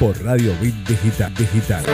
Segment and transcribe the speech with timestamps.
[0.00, 1.34] por Radio Bit Digital.
[1.34, 1.84] Digital.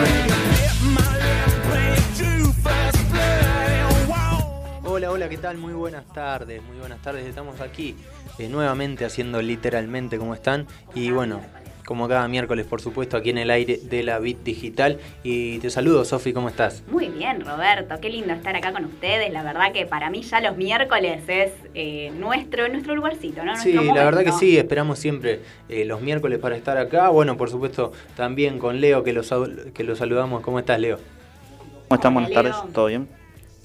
[4.84, 5.58] Hola, hola, ¿qué tal?
[5.58, 7.26] Muy buenas tardes, muy buenas tardes.
[7.26, 7.96] Estamos aquí
[8.38, 10.68] eh, nuevamente haciendo literalmente como están.
[10.94, 11.40] Y bueno,
[11.86, 14.98] como cada miércoles, por supuesto, aquí en el aire de la Bit Digital.
[15.22, 16.82] Y te saludo, Sofi, ¿cómo estás?
[16.90, 19.32] Muy bien, Roberto, qué lindo estar acá con ustedes.
[19.32, 23.56] La verdad que para mí ya los miércoles es eh, nuestro, nuestro lugarcito, ¿no?
[23.56, 27.08] sí, la verdad que sí, esperamos siempre eh, los miércoles para estar acá.
[27.10, 29.22] Bueno, por supuesto, también con Leo, que lo,
[29.72, 30.42] que lo saludamos.
[30.42, 30.98] ¿Cómo estás, Leo?
[31.88, 32.14] ¿Cómo están?
[32.14, 33.08] Buenas tardes, ¿todo bien?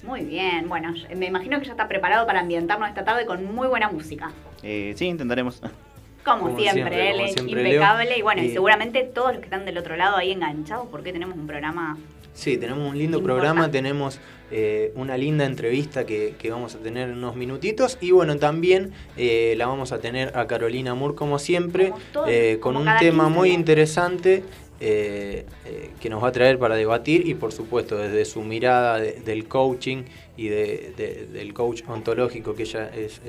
[0.04, 3.66] Muy bien, bueno, me imagino que ya está preparado para ambientarnos esta tarde con muy
[3.66, 4.30] buena música.
[4.62, 5.60] Eh, sí, intentaremos.
[6.24, 8.18] Como, siempre, él es impecable.
[8.18, 11.36] Y bueno, y seguramente todos los que están del otro lado ahí enganchados porque tenemos
[11.36, 11.96] un programa
[12.34, 14.18] Sí, tenemos un lindo programa, tenemos
[14.50, 17.98] eh, una linda entrevista que, vamos a tener en unos minutitos.
[18.00, 21.92] Y bueno, también eh, la vamos a tener a Carolina Moore como siempre,
[22.26, 24.44] eh, con un tema muy interesante
[24.80, 27.28] que nos va a traer para debatir.
[27.28, 30.04] Y por supuesto desde su mirada del coaching
[30.36, 33.20] y del coach ontológico que ella es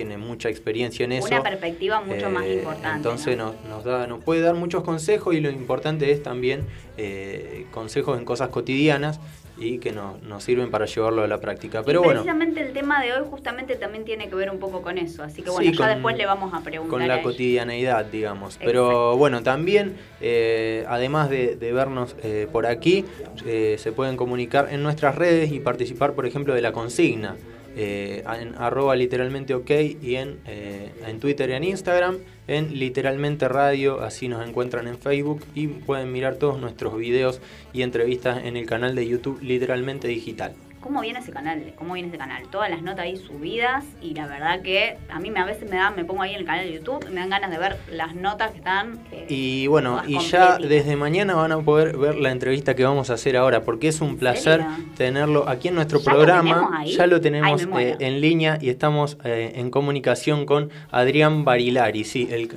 [0.00, 1.26] tiene mucha experiencia en eso.
[1.26, 2.96] Una perspectiva mucho más importante.
[2.96, 6.64] Entonces nos, da, nos puede dar muchos consejos y lo importante es también
[6.96, 9.20] eh, consejos en cosas cotidianas
[9.58, 11.82] y que nos, nos sirven para llevarlo a la práctica.
[11.82, 12.22] Pero bueno.
[12.22, 15.42] Precisamente el tema de hoy justamente también tiene que ver un poco con eso, así
[15.42, 16.98] que bueno, ya después le vamos a preguntar.
[16.98, 18.56] Con la cotidianeidad, digamos.
[18.56, 23.04] Pero bueno, también, eh, además de, vernos eh, por aquí,
[23.44, 27.36] se pueden comunicar en nuestras redes y participar, por ejemplo, de la consigna.
[27.76, 29.70] Eh, en arroba literalmente ok
[30.02, 32.18] y en, eh, en Twitter y en Instagram,
[32.48, 37.40] en literalmente radio, así nos encuentran en Facebook y pueden mirar todos nuestros videos
[37.72, 42.08] y entrevistas en el canal de YouTube literalmente digital cómo viene ese canal, cómo viene
[42.08, 42.44] ese canal.
[42.50, 45.76] Todas las notas ahí subidas y la verdad que a mí me, a veces me
[45.76, 47.76] da, me pongo ahí en el canal de YouTube y me dan ganas de ver
[47.92, 48.98] las notas que están.
[49.12, 53.10] Eh, y bueno, y ya desde mañana van a poder ver la entrevista que vamos
[53.10, 54.64] a hacer ahora, porque es un placer
[54.96, 56.82] tenerlo aquí en nuestro programa.
[56.86, 62.28] ya lo tenemos eh, en línea y estamos eh, en comunicación con Adrián Barilari, sí,
[62.30, 62.48] el,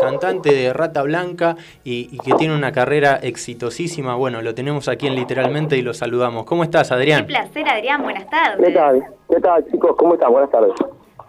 [0.00, 4.14] cantante de Rata Blanca y, y, que tiene una carrera exitosísima.
[4.14, 6.44] Bueno, lo tenemos aquí en literalmente y lo saludamos.
[6.44, 7.26] ¿Cómo estás, Adrián?
[7.26, 8.66] Qué placer Adrián, buenas tardes.
[8.66, 9.04] ¿Qué tal?
[9.28, 9.94] ¿Qué tal, chicos?
[9.96, 10.32] ¿Cómo están?
[10.32, 10.72] Buenas tardes.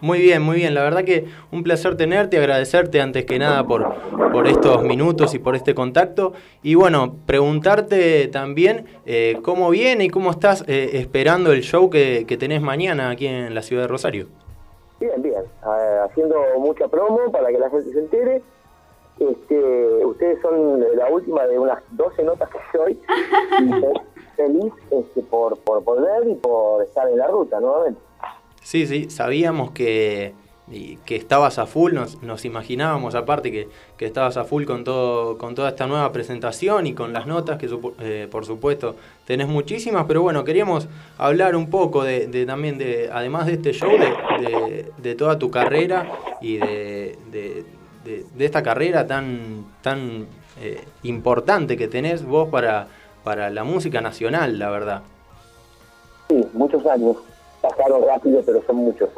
[0.00, 0.74] Muy bien, muy bien.
[0.74, 3.94] La verdad que un placer tenerte, agradecerte antes que nada por,
[4.32, 6.32] por estos minutos y por este contacto.
[6.62, 12.24] Y bueno, preguntarte también eh, cómo viene y cómo estás eh, esperando el show que,
[12.26, 14.26] que, tenés mañana aquí en la ciudad de Rosario.
[14.98, 15.42] Bien, bien.
[15.42, 18.42] Eh, haciendo mucha promo para que la gente se entere.
[19.20, 23.00] Este, ustedes son la última de unas 12 notas que soy.
[24.36, 28.00] feliz este, por, por poder y por estar en la ruta nuevamente.
[28.62, 30.34] Sí, sí, sabíamos que,
[31.04, 35.36] que estabas a full, nos, nos imaginábamos aparte que, que, estabas a full con, todo,
[35.36, 37.68] con toda esta nueva presentación y con las notas que
[38.00, 38.94] eh, por supuesto
[39.26, 40.88] tenés muchísimas, pero bueno, queríamos
[41.18, 46.10] hablar un poco de, también de, además de este show, de, de toda tu carrera
[46.40, 47.64] y de,
[48.38, 50.26] esta carrera tan, tan
[50.60, 52.88] eh, importante que tenés vos para
[53.24, 55.02] para la música nacional, la verdad.
[56.28, 57.16] Sí, muchos años.
[57.60, 59.08] Pasaron rápido, pero son muchos.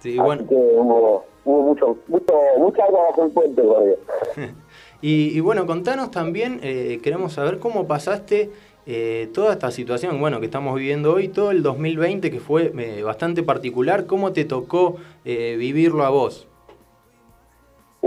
[0.00, 0.44] Sí, bueno.
[0.50, 3.62] hubo, mucho, mucho, mucha agua bajo el puente,
[5.00, 8.50] y, y, bueno, contanos también, eh, queremos saber cómo pasaste
[8.86, 13.02] eh, toda esta situación, bueno, que estamos viviendo hoy, todo el 2020 que fue eh,
[13.02, 16.46] bastante particular, ¿cómo te tocó vivirlo a vos?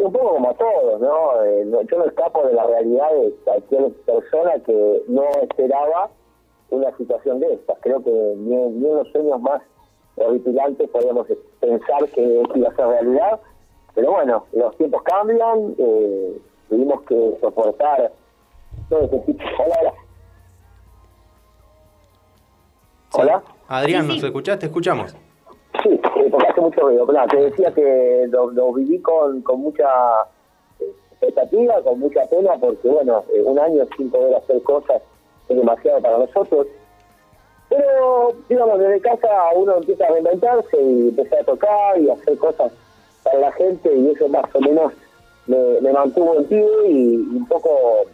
[0.06, 1.02] Un poco como a todos,
[1.46, 1.82] eh, ¿no?
[1.82, 6.10] Yo no escapo de la realidad de cualquier persona que no esperaba
[6.70, 7.78] una situación de estas.
[7.82, 9.62] Creo que ni, en los sueños más
[10.16, 11.28] horripilantes podíamos
[11.60, 13.40] pensar que esto iba a ser realidad.
[13.96, 16.40] Pero bueno, los tiempos cambian, eh,
[16.70, 18.12] tuvimos que soportar
[18.90, 19.44] todo ese tipo.
[19.60, 19.94] Hola, hola.
[23.12, 23.44] Hola.
[23.68, 24.68] Adrián, ¿nos escuchaste?
[24.68, 25.16] Escuchamos.
[25.84, 26.00] Sí,
[26.32, 27.08] porque hace mucho ruido.
[27.30, 29.88] te decía que lo, viví con, con mucha
[31.12, 35.02] expectativa, con mucha pena, porque bueno, eh, un año sin poder hacer cosas
[35.48, 36.68] es demasiado para nosotros.
[37.70, 42.72] Pero, digamos, desde casa uno empieza a reinventarse y empezar a tocar y hacer cosas
[43.24, 44.94] para la gente y eso más o menos
[45.46, 48.06] me, mantuvo en pie y, un poco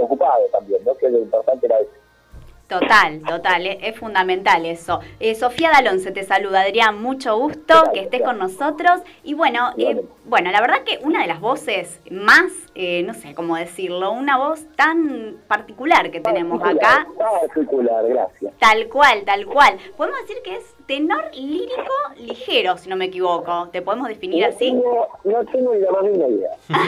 [0.00, 0.94] ocupado también, ¿no?
[0.94, 2.01] Que lo importante era eso.
[2.68, 5.00] Total, total, es, fundamental eso.
[5.20, 9.02] Eh, Sofía Dalón se te saluda, Adrián, mucho gusto que estés con nosotros.
[9.22, 13.34] Y bueno, eh, bueno, la verdad que una de las voces más, eh, no sé
[13.34, 17.06] cómo decirlo, una voz tan particular que tenemos acá.
[17.18, 18.54] Particular, gracias.
[18.58, 19.76] Tal cual, tal cual.
[19.96, 23.68] Podemos decir que es tenor lírico ligero, si no me equivoco.
[23.70, 24.72] ¿Te podemos definir así?
[24.72, 26.50] no tengo ni la más idea.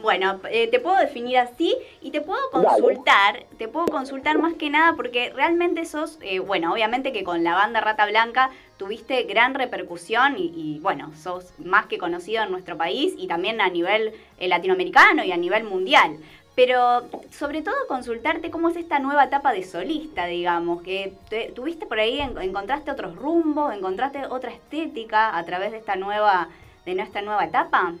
[0.00, 4.70] Bueno, eh, te puedo definir así y te puedo consultar, te puedo consultar más que
[4.70, 9.54] nada porque realmente sos, eh, bueno, obviamente que con la banda Rata Blanca tuviste gran
[9.54, 14.48] repercusión y, bueno, sos más que conocido en nuestro país y también a nivel eh,
[14.48, 16.16] latinoamericano y a nivel mundial.
[16.54, 21.12] Pero sobre todo consultarte cómo es esta nueva etapa de solista, digamos, que
[21.54, 26.48] tuviste por ahí, encontraste otros rumbos, encontraste otra estética a través de esta nueva,
[26.86, 27.94] de nuestra nueva etapa.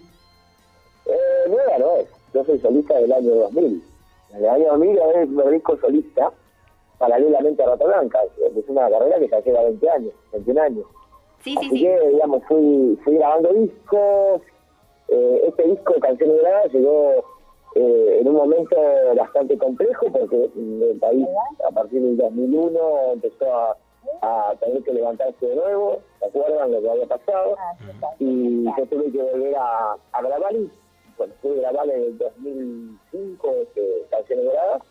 [1.10, 2.08] Eh, nueva no es.
[2.32, 3.82] Yo soy solista del año 2000.
[4.30, 6.30] En el año 2000 me disco solista
[6.98, 8.18] paralelamente a Rata Blanca.
[8.56, 10.86] Es una carrera que ya lleva 20 años, 21 años.
[11.42, 11.82] Sí, sí, Así sí.
[11.82, 14.42] que, digamos, fui, fui grabando discos.
[15.08, 17.24] Eh, este disco, Canciones Gradas, llegó
[17.74, 18.76] eh, en un momento
[19.16, 21.26] bastante complejo porque el país,
[21.66, 22.78] a partir del 2001,
[23.14, 23.76] empezó a,
[24.22, 26.00] a tener que levantarse de nuevo.
[26.20, 27.56] ¿Se acuerdan lo que había pasado?
[28.20, 30.70] Y yo tuve que volver a, a grabar y
[31.20, 34.82] bueno, pude grabar en el 2005 este, Canciones Doradas,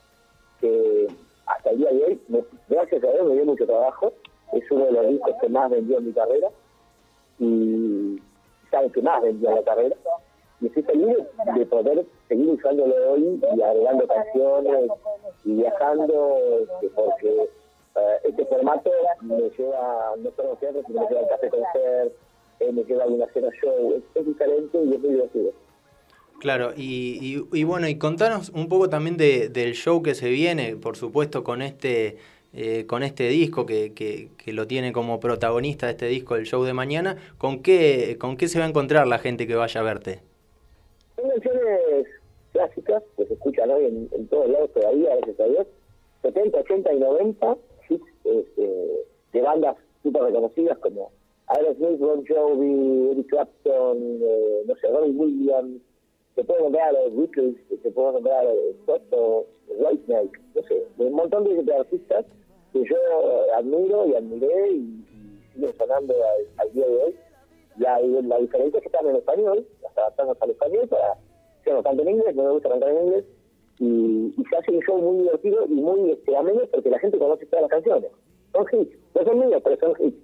[0.61, 1.07] que
[1.47, 2.21] hasta el día de hoy,
[2.67, 4.13] gracias a Dios, me dio mucho trabajo.
[4.53, 6.49] Es uno de los discos que más vendió en mi carrera
[7.39, 8.21] y
[8.69, 9.95] sabe que más vendió en la carrera.
[10.61, 11.17] Y estoy feliz
[11.55, 14.91] de poder seguir usándolo hoy y agregando canciones
[15.45, 17.49] y viajando, este, porque
[17.95, 18.91] eh, este formato
[19.21, 22.13] me lleva no solo a teatro, sino me lleva al café concert,
[22.59, 23.95] eh, me lleva a una cena show.
[23.95, 25.53] Es, es diferente y es muy divertido.
[26.39, 30.77] Claro, y, y, bueno, y contanos un poco también de, del show que se viene,
[30.77, 32.17] por supuesto, con este,
[32.53, 36.63] eh, con este disco que, que, que, lo tiene como protagonista este disco, el show
[36.63, 37.17] de mañana.
[37.37, 40.21] ¿Con qué, ¿Con qué se va a encontrar la gente que vaya a verte?
[41.17, 42.07] Canciones
[42.53, 45.67] clásicas que se escuchan hoy en, en todos lados todavía, gracias a Dios.
[46.21, 47.57] 70, 80 y 90
[47.89, 51.11] hits este, de bandas súper reconocidas como
[51.47, 55.81] Aerosmith, Bon Jovi, Eric Clapton, eh, no sé, Robbie Williams,
[56.39, 60.83] se puede nombrar a los Beatles, se puede nombrar a los Toto, Whitesnake, no sé,
[60.97, 62.25] un montón de, artistas
[62.71, 62.95] que yo
[63.57, 65.05] admiro y admiré y,
[65.53, 66.13] siguen sonando
[66.57, 67.15] al, día de hoy.
[67.77, 71.17] La, la diferencia es que están en español, las adaptamos al español para,
[71.65, 73.25] yo no canto en inglés, no me gusta cantar en inglés,
[73.79, 77.19] y, y se hace un show muy divertido y muy este, ameno porque la gente
[77.19, 78.11] conoce todas las canciones.
[78.53, 80.23] Son hits, no son míos, pero son hits.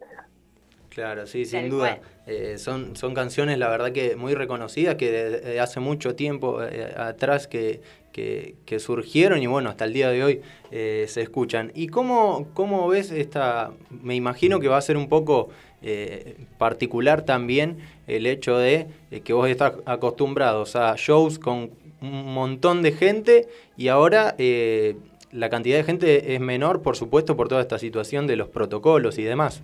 [0.96, 2.00] Claro, sí, sin duda.
[2.26, 6.90] Eh, son, son canciones, la verdad que muy reconocidas, que de, hace mucho tiempo eh,
[6.96, 7.82] atrás que,
[8.14, 11.74] que, que, surgieron y bueno, hasta el día de hoy eh, se escuchan.
[11.76, 15.50] ¿Y cómo, cómo ves esta, me imagino que va a ser un poco
[15.82, 18.88] eh, particular también el hecho de
[19.26, 25.76] que vos estás acostumbrados a shows con un montón de gente y ahora la cantidad
[25.76, 29.62] de gente es menor, por supuesto, por toda esta situación de los protocolos y demás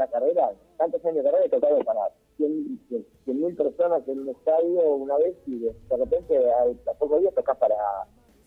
[0.00, 2.00] la carrera, tantos años de carrera, he tocado para
[2.38, 2.80] 100
[3.26, 7.56] mil personas en un estadio una vez y de, repente a, a pocos días tocas
[7.58, 7.76] para,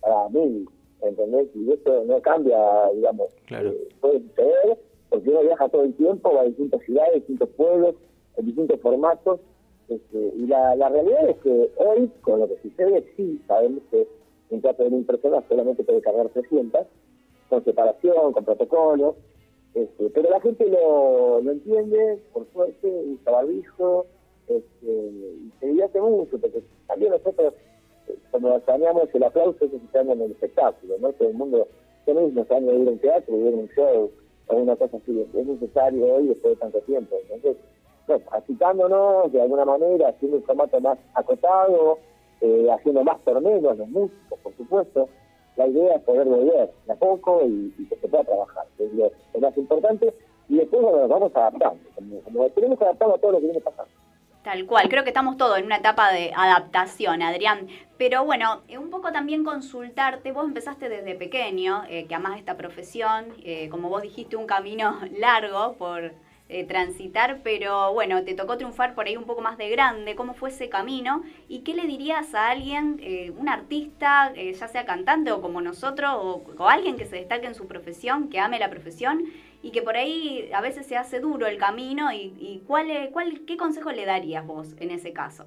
[0.02, 0.68] para mil,
[1.02, 1.48] ¿entendés?
[1.56, 2.58] Y esto no cambia,
[2.94, 3.28] digamos.
[3.46, 3.70] Claro.
[3.70, 4.80] Eh, puede suceder
[5.10, 7.96] porque uno viaja todo el tiempo, va a distintas ciudades, distintos pueblos,
[8.38, 9.40] en distintos formatos.
[9.90, 14.08] Este, y la, la realidad es que hoy, con lo que sucede, sí sabemos que
[14.50, 16.88] un teatro de mil personas solamente puede cargar 300,
[17.48, 19.16] con separación, con protocolos
[19.74, 24.06] este, pero la gente lo, lo entiende, por suerte, usa barbijo,
[24.48, 27.54] este, y se divierte mucho, porque también nosotros,
[28.08, 31.12] eh, cuando extrañamos el aplauso, que extraña en el espectáculo, ¿no?
[31.14, 31.68] Todo el mundo,
[32.06, 34.12] yo mismo extraño ir a un teatro, ir a un show,
[34.48, 37.16] o una cosa así, es necesario hoy después de tanto tiempo.
[37.24, 37.58] Entonces,
[38.06, 41.98] bueno, agitándonos de alguna manera, haciendo un formato más acotado,
[42.42, 45.10] eh, haciendo más torneos, los músicos, por supuesto,
[45.56, 49.12] la idea es poder volver de a poco y, que se pueda trabajar, es lo,
[49.40, 50.14] más importante,
[50.50, 51.80] y después nos vamos adaptando,
[52.24, 53.92] como tenemos que adaptarnos a todo lo que viene pasando.
[54.44, 57.68] Tal cual, creo que estamos todos en una etapa de adaptación, Adrián.
[57.98, 62.58] Pero bueno, eh, un poco también consultarte, vos empezaste desde pequeño, eh, que amás esta
[62.58, 66.12] profesión, eh, como vos dijiste, un camino largo por
[66.50, 70.16] eh, transitar, pero bueno, te tocó triunfar por ahí un poco más de grande.
[70.16, 71.24] ¿Cómo fue ese camino?
[71.48, 75.62] ¿Y qué le dirías a alguien, eh, un artista, eh, ya sea cantante o como
[75.62, 79.24] nosotros, o, o, alguien que se destaque en su profesión, que ame la profesión
[79.62, 82.12] y que por ahí a veces se hace duro el camino?
[82.12, 85.46] ¿Y, y cuál, cuál, qué consejo le darías vos en ese caso?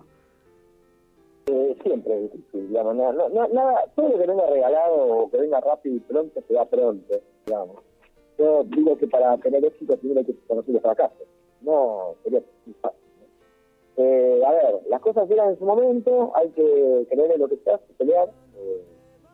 [1.48, 2.30] Eh, siempre
[2.72, 6.64] nada, nada, todo lo que venga regalado o que venga rápido y pronto se va
[6.64, 7.76] pronto, digamos
[8.38, 11.26] yo digo que para tener éxito primero hay que conocer los fracasos.
[11.62, 12.42] No, sería
[12.80, 13.00] fácil.
[13.96, 17.58] Eh, a ver, las cosas llegan en su momento, hay que creer en lo que
[17.70, 18.82] hace, pelear, eh,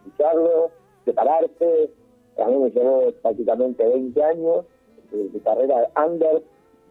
[0.04, 0.70] lucharlo,
[1.04, 1.90] prepararse.
[2.38, 4.64] A mí me llevó prácticamente 20 años
[5.10, 6.42] de, de carrera under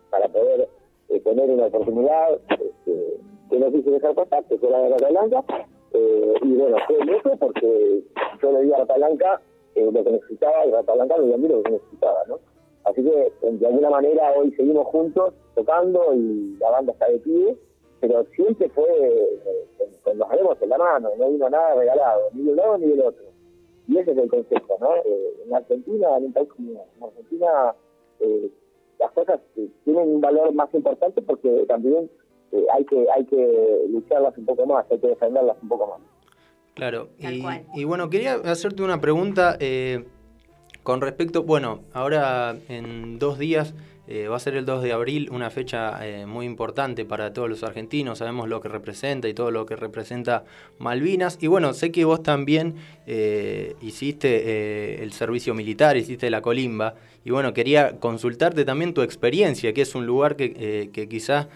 [0.10, 0.70] para poder
[1.10, 2.40] eh, tener una oportunidad.
[2.50, 3.18] Este,
[3.50, 5.44] que no quise dejar pasar, que fue la de Rata Blanca.
[5.94, 8.04] Eh, y bueno, fue eso porque
[8.42, 9.42] yo le di a Rata Blanca
[9.82, 12.40] eh, lo que necesitaba y Rata Blanca me dio a mí lo que necesitaba, ¿no?
[12.84, 17.58] Así que de alguna manera hoy seguimos juntos tocando y la banda está de pie,
[18.00, 22.44] pero siempre fue eh, con los haremos en la mano, no vino nada regalado, ni
[22.44, 23.26] de un lado ni del otro.
[23.88, 24.96] Y ese es el concepto, ¿no?
[24.96, 27.76] Eh, en Argentina, en un país como, Argentina,
[28.20, 28.50] eh,
[29.00, 29.40] las cosas
[29.84, 32.10] tienen un valor más importante porque también
[32.74, 36.11] hay que hay que lucharlas un poco más, hay que defenderlas un poco más.
[36.74, 37.44] Claro, y,
[37.76, 39.58] y, bueno, quería hacerte una pregunta
[40.84, 43.76] con respecto, bueno, ahora en dos días
[44.08, 47.48] eh, va a ser el 2 de abril, una fecha eh, muy importante para todos
[47.48, 50.44] los argentinos, sabemos lo que representa y todo lo que representa
[50.80, 51.38] Malvinas.
[51.40, 52.76] Y bueno, sé que vos también
[53.06, 56.96] eh, hiciste el servicio militar, hiciste la colimba.
[57.24, 61.48] Y bueno, quería consultarte también tu experiencia, que es un lugar que, que quizás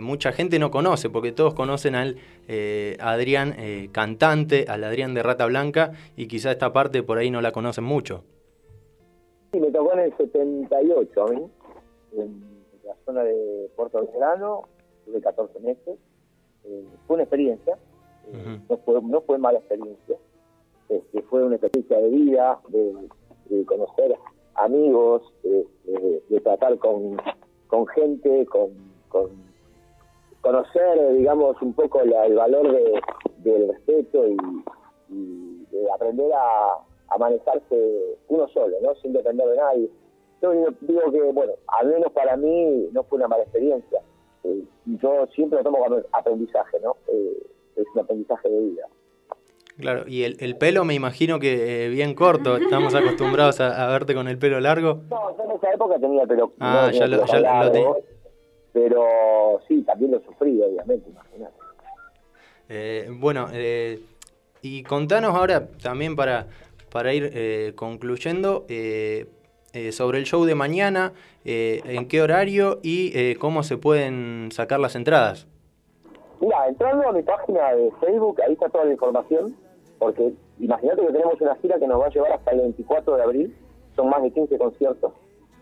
[0.00, 2.16] mucha gente no conoce, porque todos conocen al
[3.00, 3.54] Adrián
[3.92, 7.84] cantante, al Adrián de Rata Blanca, y quizás esta parte por ahí no la conocen
[7.84, 8.24] mucho.
[9.52, 11.46] Sí, me tocó en el 78 a mí,
[12.16, 12.44] en
[12.84, 14.62] la zona de Puerto Belgrano,
[15.04, 15.98] tuve 14 meses.
[16.64, 17.78] Eh, fue una experiencia,
[18.32, 20.16] eh, no, fue, no fue mala experiencia,
[20.88, 24.16] este, fue una experiencia de vida, de, conocer
[24.54, 27.16] amigos, de, tratar con,
[27.68, 28.72] con gente, con,
[30.44, 33.00] conocer, digamos, un poco el valor de,
[33.38, 34.36] del respeto y,
[35.08, 38.94] y de aprender a, a manejarse uno solo, ¿no?
[38.96, 39.90] Sin depender de nadie.
[40.42, 44.00] Yo digo que, bueno, al menos para mí no fue una mala experiencia.
[44.44, 44.62] Eh,
[45.02, 46.96] yo siempre lo tomo como aprendizaje, ¿no?
[47.08, 47.42] Eh,
[47.76, 48.86] es un aprendizaje de vida.
[49.78, 54.14] Claro, y el, el pelo me imagino que eh, bien corto, estamos acostumbrados a, verte
[54.14, 55.00] con el pelo largo.
[55.10, 57.98] No, yo en esa época tenía el pelo Ah, ya, lo, ya largo,
[58.74, 61.54] Pero sí, también lo sufrí, obviamente, imagínate.
[63.20, 63.48] bueno,
[64.64, 66.46] y contanos ahora también para,
[66.90, 69.26] para ir eh, concluyendo eh,
[69.74, 71.12] eh, sobre el show de mañana,
[71.44, 75.46] en qué horario y cómo se pueden sacar las entradas.
[76.40, 79.54] Mira, entrando a mi página de Facebook, ahí está toda la información,
[79.98, 83.22] porque imagínate que tenemos una gira que nos va a llevar hasta el 24 de
[83.22, 83.56] abril,
[83.94, 85.12] son más de 15 conciertos.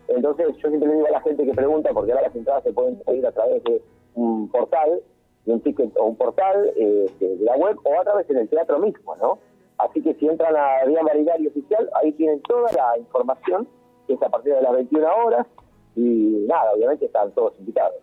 [0.07, 2.73] Entonces yo siempre le digo a la gente que pregunta, porque ahora las entradas se
[2.73, 3.81] pueden pedir a través de
[4.15, 5.01] un portal,
[5.45, 9.15] de un ticket o un portal de la web o a través del teatro mismo,
[9.15, 9.39] ¿no?
[9.77, 13.67] Así que si entran a Vía Maridario Oficial, ahí tienen toda la información,
[14.07, 15.47] que es a partir de las 21 horas,
[15.95, 17.97] y nada, obviamente están todos invitados.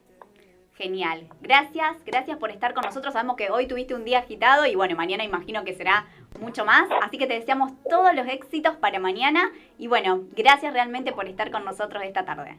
[0.80, 1.28] Genial.
[1.42, 3.12] Gracias, gracias por estar con nosotros.
[3.12, 6.06] Sabemos que hoy tuviste un día agitado y bueno, mañana imagino que será
[6.40, 6.88] mucho más.
[7.02, 9.52] Así que te deseamos todos los éxitos para mañana.
[9.76, 12.56] Y bueno, gracias realmente por estar con nosotros esta tarde.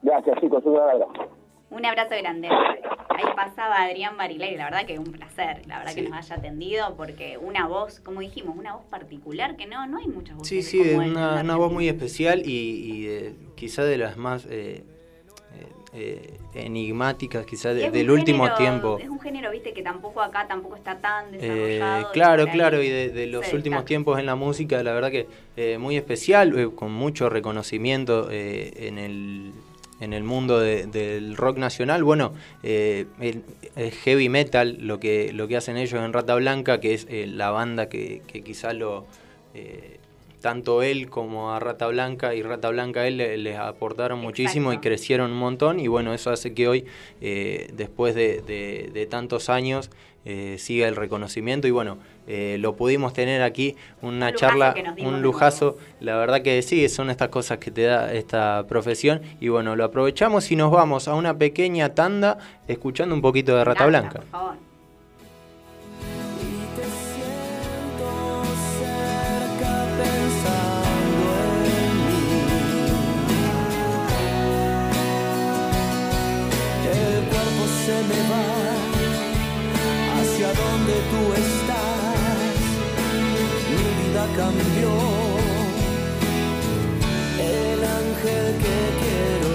[0.00, 1.12] Gracias chicos, un abrazo.
[1.70, 2.48] Un abrazo grande.
[2.48, 6.94] Ahí pasaba Adrián Barilei, la verdad que un placer, la verdad que nos haya atendido,
[6.96, 10.48] porque una voz, como dijimos, una voz particular que no, no hay muchas voces.
[10.48, 14.84] Sí, sí, una, una voz muy especial y, y quizá de las más eh,
[15.92, 18.98] eh, enigmáticas, quizá del último tiempo.
[18.98, 22.12] Es un género, viste, que tampoco acá tampoco está tan eh, desarrollado.
[22.12, 26.72] claro, claro, y de, los últimos tiempos en la música, la verdad que muy especial,
[26.74, 29.52] con mucho reconocimiento en el
[30.00, 32.32] en el mundo del rock nacional, bueno,
[32.62, 33.42] eh, el,
[34.04, 37.50] heavy metal, lo que, lo que hacen ellos en Rata Blanca, que es eh, la
[37.50, 39.06] banda que, que quizá lo...
[39.54, 39.95] Eh,
[40.46, 45.32] tanto él como a Rata Blanca y Rata Blanca él les aportaron muchísimo y crecieron
[45.32, 46.84] un montón y bueno, eso hace que hoy,
[47.20, 48.42] después de,
[48.92, 49.90] de tantos años,
[50.28, 55.78] eh, siga el reconocimiento y bueno, eh, lo pudimos tener aquí, una charla, un lujazo,
[56.00, 59.84] la verdad que sí, son estas cosas que te da esta profesión y bueno, lo
[59.84, 64.20] aprovechamos y nos vamos a una pequeña tanda escuchando un poquito de Rata Blanca.
[81.10, 82.56] Tú estás,
[83.70, 84.92] mi vida cambió.
[87.38, 89.45] El ángel que quiero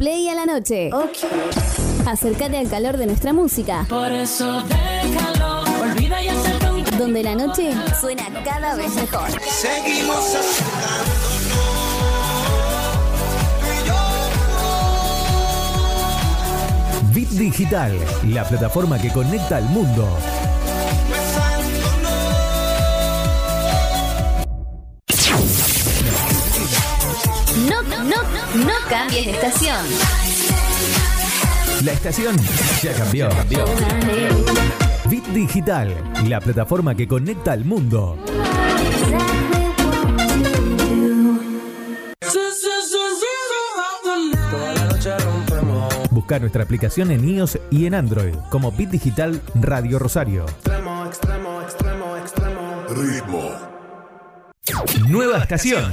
[0.00, 0.88] play a la noche.
[2.06, 3.84] Acércate al calor de nuestra música.
[3.86, 9.28] Por eso déjalo, olvida y un Donde la noche suena cada vez mejor.
[9.42, 10.38] Seguimos
[17.12, 17.92] Bit Digital,
[18.28, 20.08] la plataforma que conecta al mundo.
[28.54, 29.86] No, cambies de estación.
[31.84, 32.36] La estación
[32.82, 33.28] ya cambió.
[35.08, 35.94] Bit Digital,
[36.28, 38.18] la plataforma que conecta al mundo.
[46.10, 50.44] Busca nuestra aplicación en iOS y en Android como Bit Digital Radio Rosario.
[50.44, 52.84] Extremo, extremo, extremo, extremo.
[52.88, 53.70] Ritmo.
[55.08, 55.92] Nueva estación.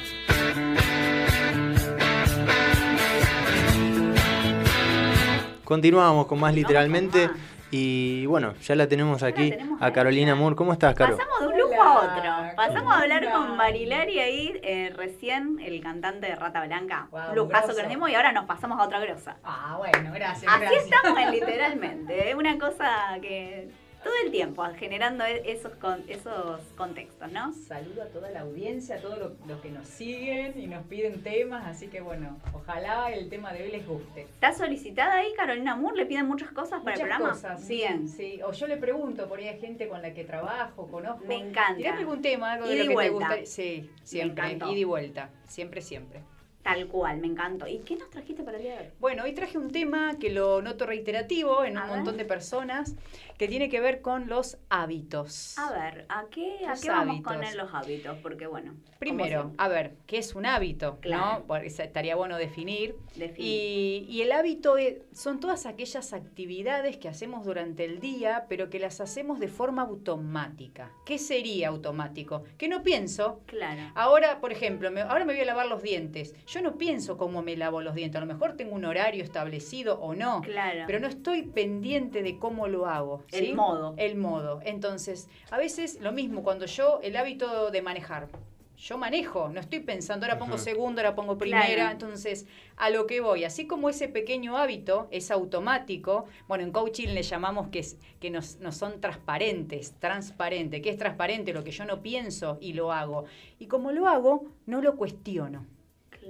[5.71, 7.27] Continuamos con más literalmente.
[7.27, 7.45] con más.
[7.71, 10.53] Y bueno, ya la tenemos aquí tenemos a Carolina Moore.
[10.53, 11.15] ¿Cómo estás, Caro?
[11.15, 12.55] Pasamos de un lujo a otro.
[12.57, 17.07] Pasamos a hablar con Marilari ahí, eh, recién, el cantante de Rata Blanca.
[17.09, 19.37] Guau, un lujazo que nos dimos y ahora nos pasamos a otra grosa.
[19.45, 20.51] Ah, bueno, gracias.
[20.51, 20.83] Así gracias.
[20.83, 22.29] estamos en literalmente.
[22.29, 23.69] Es una cosa que
[24.03, 27.53] todo el tiempo generando e- esos, con- esos contextos, ¿no?
[27.53, 31.65] Saludo a toda la audiencia, a todos los que nos siguen y nos piden temas,
[31.67, 34.21] así que bueno, ojalá el tema de hoy les guste.
[34.21, 35.97] ¿Está solicitada ahí Carolina Moore?
[35.97, 37.29] ¿Le piden muchas cosas para Muchas el programa?
[37.29, 38.07] cosas, Bien.
[38.07, 38.41] sí, sí.
[38.43, 41.25] O yo le pregunto por ahí a gente con la que trabajo, conozco.
[41.27, 41.75] Me encanta.
[41.75, 43.45] ¿Tienes algún tema, algo de lo que te gustaría?
[43.45, 46.21] Sí, siempre, ida y vuelta, siempre, siempre.
[46.63, 47.67] Tal cual, me encantó.
[47.67, 48.91] ¿Y qué nos trajiste para el día de hoy?
[48.99, 51.95] Bueno, hoy traje un tema que lo noto reiterativo en A un ver.
[51.97, 52.95] montón de personas,
[53.37, 55.57] que tiene que ver con los hábitos.
[55.57, 58.17] A ver, ¿a qué, a qué vamos con los hábitos?
[58.21, 58.75] Porque bueno.
[58.99, 60.99] Primero, a ver, ¿qué es un hábito?
[61.01, 61.39] Claro.
[61.39, 61.45] ¿no?
[61.47, 62.95] Porque estaría bueno definir.
[63.15, 63.39] definir.
[63.39, 68.69] Y, y el hábito es- son todas aquellas actividades que hacemos durante el día, pero
[68.69, 70.91] que las hacemos de forma automática.
[71.05, 72.43] ¿Qué sería automático?
[72.59, 73.41] Que no pienso.
[73.47, 73.81] Claro.
[73.95, 76.35] Ahora, por ejemplo, me- ahora me voy a lavar los dientes.
[76.51, 78.17] Yo no pienso cómo me lavo los dientes.
[78.17, 80.41] A lo mejor tengo un horario establecido o no.
[80.41, 80.83] Claro.
[80.85, 83.23] Pero no estoy pendiente de cómo lo hago.
[83.31, 83.93] El modo.
[83.95, 84.59] El modo.
[84.65, 88.27] Entonces, a veces lo mismo cuando yo, el hábito de manejar.
[88.75, 90.63] Yo manejo, no estoy pensando, ahora pongo Ujú.
[90.63, 91.73] segundo, ahora pongo primera.
[91.73, 91.91] Claro.
[91.91, 97.09] Entonces, a lo que voy, así como ese pequeño hábito es automático, bueno, en coaching
[97.09, 100.81] le llamamos que, es, que nos, nos son transparentes, transparente.
[100.81, 101.53] ¿Qué es transparente?
[101.53, 103.23] Lo que yo no pienso y lo hago.
[103.57, 105.65] Y como lo hago, no lo cuestiono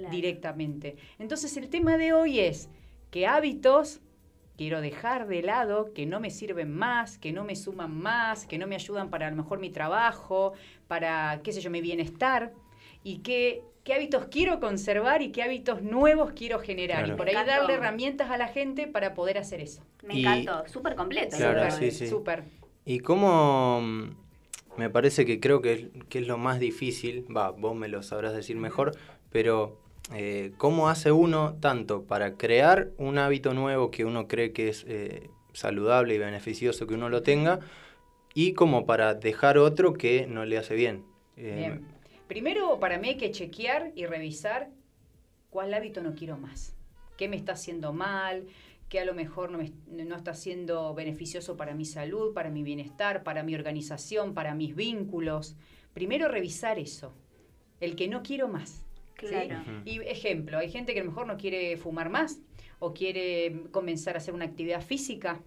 [0.02, 0.14] claro.
[0.14, 0.96] directamente.
[1.18, 2.68] Entonces el tema de hoy es
[3.10, 4.00] qué hábitos
[4.56, 8.58] quiero dejar de lado, que no me sirven más, que no me suman más, que
[8.58, 10.52] no me ayudan para a lo mejor mi trabajo,
[10.88, 12.52] para, qué sé yo, mi bienestar,
[13.02, 16.98] y qué, qué hábitos quiero conservar y qué hábitos nuevos quiero generar.
[16.98, 17.14] Claro.
[17.14, 19.82] Y por ahí darle herramientas a la gente para poder hacer eso.
[20.04, 21.36] Me Y- encantó, súper completo.
[21.36, 21.70] Claro, ¿no?
[21.70, 22.06] sí, sí.
[22.06, 22.44] Súper.
[22.84, 24.10] ¿Y cómo mm,
[24.76, 27.26] me parece que creo que es, que es lo más difícil?
[27.34, 28.92] Va, vos me lo sabrás decir mejor,
[29.30, 29.81] pero
[30.14, 34.84] eh, ¿cómo hace uno tanto para crear un hábito nuevo que uno cree que es
[34.88, 37.60] eh, saludable y beneficioso que uno lo tenga
[38.34, 41.04] y como para dejar otro que no le hace bien?
[41.36, 41.86] Eh, Bien.
[42.28, 44.70] Primero, para mí hay que chequear y revisar
[45.50, 46.74] cuál hábito no quiero más.
[47.18, 48.46] ¿Qué me está haciendo mal?
[48.88, 53.22] ¿Qué a lo mejor no, no está siendo beneficioso para mi salud, para mi bienestar,
[53.22, 55.56] para mi organización, para mis vínculos?
[55.92, 57.14] Primero revisar eso.
[57.80, 58.84] El que no quiero más.
[59.28, 59.34] ¿Sí?
[59.34, 59.62] Claro.
[59.84, 62.40] Y ejemplo, hay gente que a lo mejor no quiere fumar más
[62.78, 65.40] o quiere comenzar a hacer una actividad física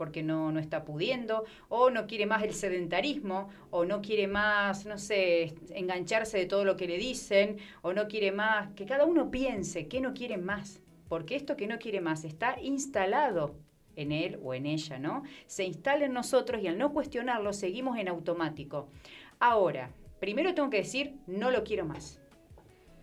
[0.00, 4.86] porque no, no está pudiendo, o no quiere más el sedentarismo, o no quiere más,
[4.86, 9.04] no sé, engancharse de todo lo que le dicen, o no quiere más, que cada
[9.04, 13.56] uno piense qué no quiere más, porque esto que no quiere más está instalado
[13.94, 15.22] en él o en ella, ¿no?
[15.44, 18.88] Se instala en nosotros y al no cuestionarlo seguimos en automático.
[19.38, 22.19] Ahora, primero tengo que decir, no lo quiero más.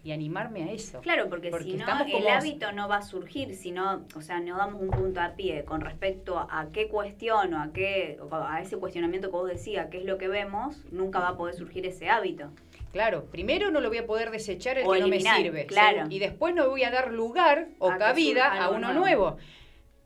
[0.03, 1.01] Y animarme a eso.
[1.01, 4.21] Claro, porque, Porque si no, el como- hábito no va a surgir, si no, o
[4.21, 8.17] sea, no damos un punto a pie con respecto a qué cuestión o a qué,
[8.21, 11.37] o a ese cuestionamiento que vos decías, qué es lo que vemos, nunca va a
[11.37, 12.51] poder surgir ese hábito.
[12.91, 15.65] Claro, primero no lo voy a poder desechar el O que no me sirve.
[15.65, 16.07] claro.
[16.07, 16.15] ¿sí?
[16.15, 18.99] Y después no voy a dar lugar o A cabida a uno nuevo.
[19.31, 19.37] nuevo.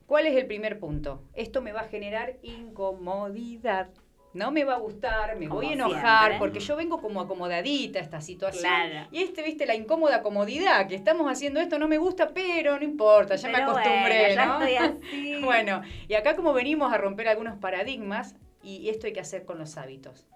[0.07, 1.21] ¿Cuál es el primer punto?
[1.35, 3.87] Esto me va a generar incomodidad.
[4.33, 6.39] No me va a gustar, me Como voy a enojar, siempre.
[6.39, 8.63] porque yo vengo como acomodadita a esta situación.
[8.63, 9.07] Claro.
[9.11, 12.83] Y este, viste, la incómoda comodidad, que estamos haciendo esto no me gusta, pero no
[12.85, 14.61] importa, ya me acostumbré, bueno, ya ¿no?
[14.61, 14.75] estoy
[15.09, 15.41] así.
[15.43, 19.57] Bueno, y acá como venimos a romper algunos paradigmas, y esto hay que hacer con
[19.57, 20.27] los hábitos.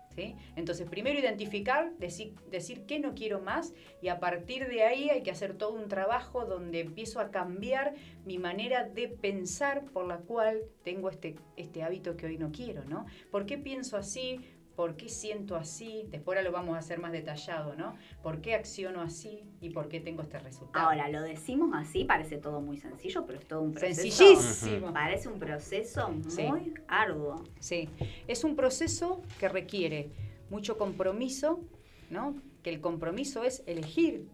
[0.55, 5.23] Entonces, primero identificar, decir, decir qué no quiero más, y a partir de ahí hay
[5.23, 10.17] que hacer todo un trabajo donde empiezo a cambiar mi manera de pensar por la
[10.17, 13.05] cual tengo este, este hábito que hoy no quiero, ¿no?
[13.31, 14.39] ¿Por qué pienso así?
[14.75, 16.05] ¿Por qué siento así?
[16.09, 17.95] Después ahora lo vamos a hacer más detallado, ¿no?
[18.21, 20.85] ¿Por qué acciono así y por qué tengo este resultado?
[20.85, 24.01] Ahora, lo decimos así, parece todo muy sencillo, pero es todo un proceso.
[24.01, 24.91] Sencillísimo.
[24.93, 26.43] Parece un proceso Sí.
[26.43, 27.43] muy arduo.
[27.59, 27.87] Sí,
[28.27, 30.09] es un proceso que requiere
[30.49, 31.61] mucho compromiso,
[32.09, 32.35] ¿no?
[32.61, 34.27] Que el compromiso es elegir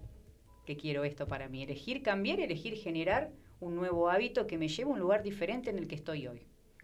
[0.65, 4.89] que quiero esto para mí, elegir cambiar, elegir generar un nuevo hábito que me lleve
[4.89, 6.41] a un lugar diferente en el que estoy hoy.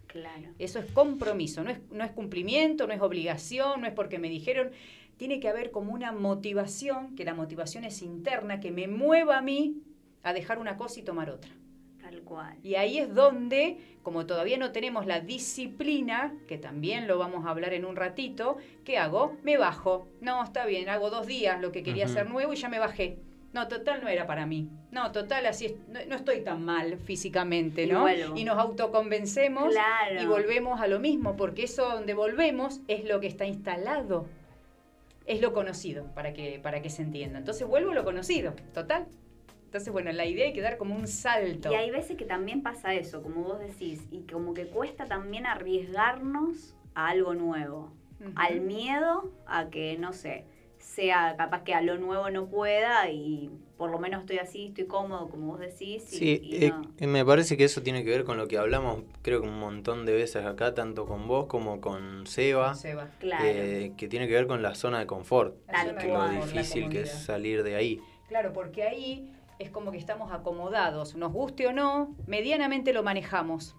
[0.08, 0.48] Claro.
[0.58, 4.28] Eso es compromiso, no es, no es cumplimiento, no es obligación, no es porque me
[4.28, 4.70] dijeron.
[5.16, 9.42] Tiene que haber como una motivación, que la motivación es interna, que me mueva a
[9.42, 9.82] mí
[10.22, 11.50] a dejar una cosa y tomar otra.
[12.00, 12.56] Tal cual.
[12.62, 17.50] Y ahí es donde, como todavía no tenemos la disciplina, que también lo vamos a
[17.50, 19.36] hablar en un ratito, ¿qué hago?
[19.42, 20.08] Me bajo.
[20.20, 23.18] No, está bien, hago dos días lo que quería hacer nuevo y ya me bajé.
[23.52, 24.68] No, total no era para mí.
[24.90, 28.06] No, total así es- no, no estoy tan mal físicamente, ¿no?
[28.36, 30.22] Y nos autoconvencemos Claro.
[30.22, 34.26] y volvemos a lo mismo, porque eso donde volvemos es lo que está instalado.
[35.26, 37.38] Es lo conocido, para que, para que se entienda.
[37.38, 39.06] Entonces vuelvo a lo conocido, total.
[39.66, 41.70] Entonces, bueno, la idea es que dar como un salto.
[41.70, 45.44] Y hay veces que también pasa eso, como vos decís, y como que cuesta también
[45.44, 47.92] arriesgarnos a algo nuevo.
[48.34, 50.44] Al miedo a que, no sé,
[50.88, 54.86] sea capaz que a lo nuevo no pueda y por lo menos estoy así, estoy
[54.86, 56.12] cómodo, como vos decís.
[56.12, 56.82] Y, Sí, y eh, no.
[56.98, 59.60] eh, me parece que eso tiene que ver con lo que hablamos, creo que un
[59.60, 63.10] montón de veces acá, tanto con vos como con Seba, Seba.
[63.20, 63.44] Claro.
[63.46, 67.02] eh, que tiene que ver con la zona de confort, Tal que lo difícil que
[67.02, 68.00] es salir de ahí.
[68.26, 73.76] Claro, porque ahí es como que estamos acomodados, nos guste o no, medianamente lo manejamos.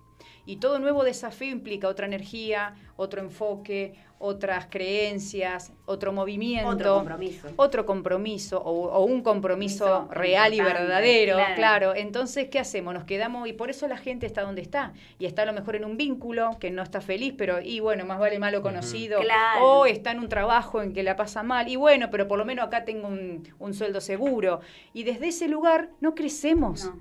[0.50, 6.68] Y todo nuevo desafío implica otra energía, otro enfoque, otras creencias, otro movimiento.
[6.68, 7.48] Otro compromiso.
[7.56, 11.56] otro compromiso o, o un compromiso Compromiso real y verdadero, claro.
[11.56, 11.96] claro.
[11.96, 12.96] Entonces, ¿qué hacemos?
[12.96, 15.76] Nos quedamos y por eso la gente está donde está y está a lo mejor
[15.76, 19.64] en un vínculo que no está feliz, pero y bueno, más vale malo conocido Claro.
[19.64, 22.46] o está en un trabajo en que la pasa mal y bueno, pero por lo
[22.46, 24.62] menos acá tengo un, un sueldo seguro
[24.94, 26.86] y desde ese lugar no crecemos.
[26.86, 27.00] No.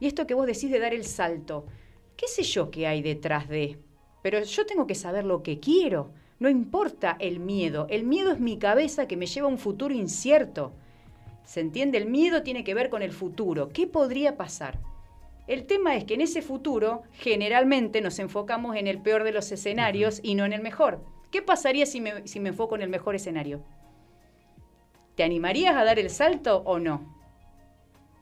[0.00, 1.66] Y esto que vos decís de dar el salto,
[2.16, 3.78] ¿qué sé yo qué hay detrás de?
[4.22, 6.10] Pero yo tengo que saber lo que quiero.
[6.38, 7.86] No importa el miedo.
[7.90, 10.72] El miedo es mi cabeza que me lleva a un futuro incierto.
[11.44, 11.98] ¿Se entiende?
[11.98, 13.68] El miedo tiene que ver con el futuro.
[13.68, 14.80] ¿Qué podría pasar?
[15.46, 19.52] El tema es que en ese futuro generalmente nos enfocamos en el peor de los
[19.52, 21.04] escenarios y no en el mejor.
[21.30, 23.62] ¿Qué pasaría si me, si me enfoco en el mejor escenario?
[25.16, 27.13] ¿Te animarías a dar el salto o no?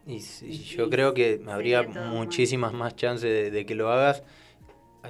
[0.07, 3.91] Y sí, Y yo sí, creo que habría muchísimas más chances de, de que lo
[3.91, 4.23] hagas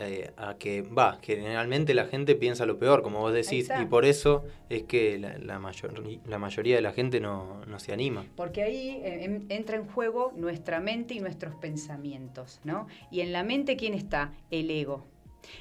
[0.00, 4.04] eh, a que, va, generalmente la gente piensa lo peor, como vos decís, y por
[4.06, 8.24] eso es que la, la, mayor- la mayoría de la gente no, no se anima.
[8.36, 12.86] Porque ahí eh, em- entra en juego nuestra mente y nuestros pensamientos, ¿no?
[13.10, 14.32] Y en la mente, ¿quién está?
[14.50, 15.04] El ego.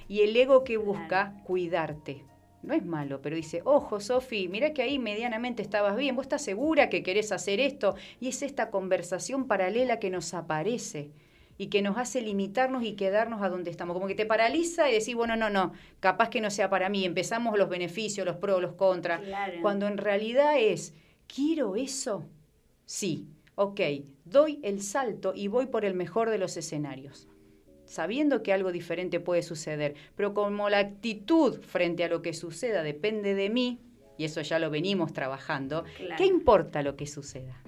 [0.08, 2.24] Y el ego que busca cuidarte.
[2.64, 6.44] No es malo, pero dice, ojo, Sofi, mira que ahí medianamente estabas bien, vos estás
[6.44, 7.96] segura que querés hacer esto.
[8.20, 11.12] Y es esta conversación paralela que nos aparece
[11.58, 13.94] y que nos hace limitarnos y quedarnos a donde estamos.
[13.94, 17.06] Como que te paraliza y decís, bueno, no, no, capaz que no sea para mí.
[17.06, 19.22] Empezamos los beneficios, los pros, los contras.
[19.22, 19.62] Claro.
[19.62, 20.94] Cuando en realidad es,
[21.28, 22.26] ¿quiero eso?
[22.86, 23.80] Sí, ok,
[24.26, 27.28] doy el salto y voy por el mejor de los escenarios,
[27.92, 32.84] sabiendo que algo diferente puede suceder, pero como la actitud frente a lo que suceda
[32.84, 33.80] depende de mí,
[34.18, 36.16] y eso ya lo venimos trabajando, Claro.
[36.18, 37.62] ¿qué importa lo que suceda?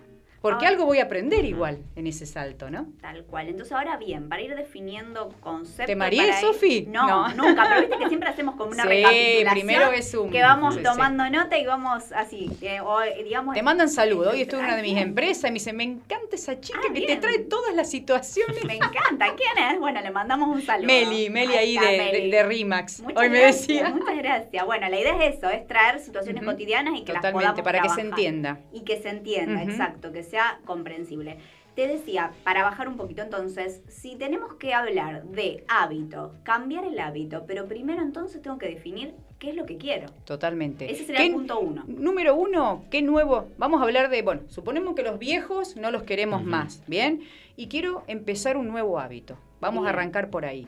[0.43, 2.88] Porque Ahora- algo voy a aprender igual en ese salto, ¿no?
[2.99, 3.47] Tal cual.
[3.47, 5.86] Entonces, ahora bien, para ir definiendo conceptos.
[5.86, 6.86] ¿Te mareé, Sofi?
[6.89, 7.29] No, No.
[7.34, 7.63] nunca.
[7.69, 9.53] Pero viste que siempre hacemos como una Sí, recapitulación.
[9.53, 10.84] primero es un- Que vamos sí, sí.
[10.86, 12.51] tomando nota y vamos así.
[12.62, 14.34] eh, o, eh, digamos, Te mandan saludos.
[14.34, 16.93] Hoy estuve en una de mis empresas y me dice, me encanta esa chica Ah,
[16.93, 18.65] que te trae todas las situaciones.
[18.65, 19.34] Me encanta.
[19.38, 19.79] ¿Quién es?
[19.79, 20.88] Bueno, le mandamos un saludo.
[20.88, 22.29] Meli, Meli ahí está, de, Meli.
[22.32, 22.99] de, de Rimax.
[22.99, 23.89] Muchas Hoy me gracias, decía.
[23.91, 24.65] Muchas gracias.
[24.65, 27.82] Bueno, la idea es eso, es traer situaciones cotidianas y que las Totalmente, podamos para
[27.82, 28.60] que se entienda.
[28.73, 31.38] Y que se entienda, exacto, que sea comprensible.
[31.76, 36.98] Te decía, para bajar un poquito entonces, si tenemos que hablar de hábito, cambiar el
[37.00, 40.08] hábito, pero primero entonces tengo que definir qué es lo que quiero.
[40.26, 40.91] Totalmente.
[40.91, 41.84] Ese sería ¿Qué- el punto uno.
[41.88, 43.48] Número uno, ¿qué nuevo?
[43.60, 47.22] Vamos a hablar de, bueno, suponemos que los viejos no los queremos más, ¿bien?
[47.56, 49.38] Y quiero empezar un nuevo hábito.
[49.62, 50.67] Vamos a arrancar por ahí.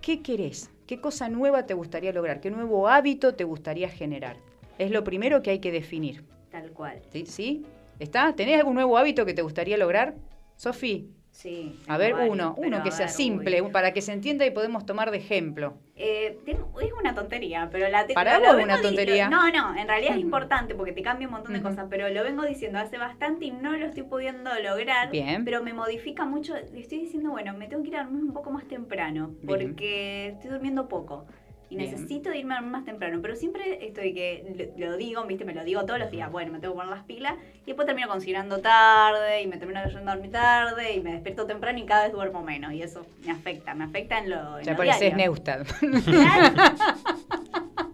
[0.00, 0.70] ¿Qué querés?
[0.88, 2.40] ¿Qué cosa nueva te gustaría lograr?
[2.40, 4.36] ¿Qué nuevo hábito te gustaría generar?
[4.78, 6.24] Es lo primero que hay que definir.
[6.50, 7.00] Tal cual.
[7.12, 7.26] ¿Sí?
[7.26, 7.66] ¿Sí?
[7.98, 8.32] ¿Está?
[8.34, 10.14] ¿Tenés algún nuevo hábito que te gustaría lograr?
[10.56, 11.78] Sofi, Sí.
[11.86, 13.70] a ver varios, uno, uno que sea ver, simple, uy.
[13.70, 15.74] para que se entienda y podemos tomar de ejemplo.
[15.94, 19.28] Eh, tengo- es una tontería, pero la te- Para lo vengo una di- tontería.
[19.28, 22.24] No, no, en realidad es importante porque te cambia un montón de cosas, pero lo
[22.24, 25.10] vengo diciendo hace bastante y no lo estoy pudiendo lograr.
[25.10, 25.44] Bien.
[25.44, 26.56] Pero me modifica mucho.
[26.56, 29.46] Estoy diciendo, bueno, me tengo que ir a dormir un poco más temprano Bien.
[29.46, 31.26] porque estoy durmiendo poco.
[31.70, 31.90] Y Bien.
[31.90, 35.84] necesito irme más temprano, pero siempre estoy que lo, lo digo, viste, me lo digo
[35.84, 39.42] todos los días, bueno, me tengo que poner las pilas y después termino considerando tarde
[39.42, 42.42] y me termino yendo a dormir tarde y me despierto temprano y cada vez duermo
[42.42, 45.14] menos y eso me afecta, me afecta en lo, en Ya lo pareces.
[45.14, 45.66] Neustad.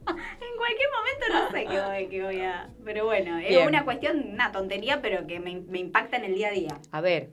[0.07, 2.69] En cualquier momento no sé qué voy, a...
[2.85, 6.49] Pero bueno, es una cuestión, una tontería, pero que me, me impacta en el día
[6.49, 6.79] a día.
[6.91, 7.31] A ver,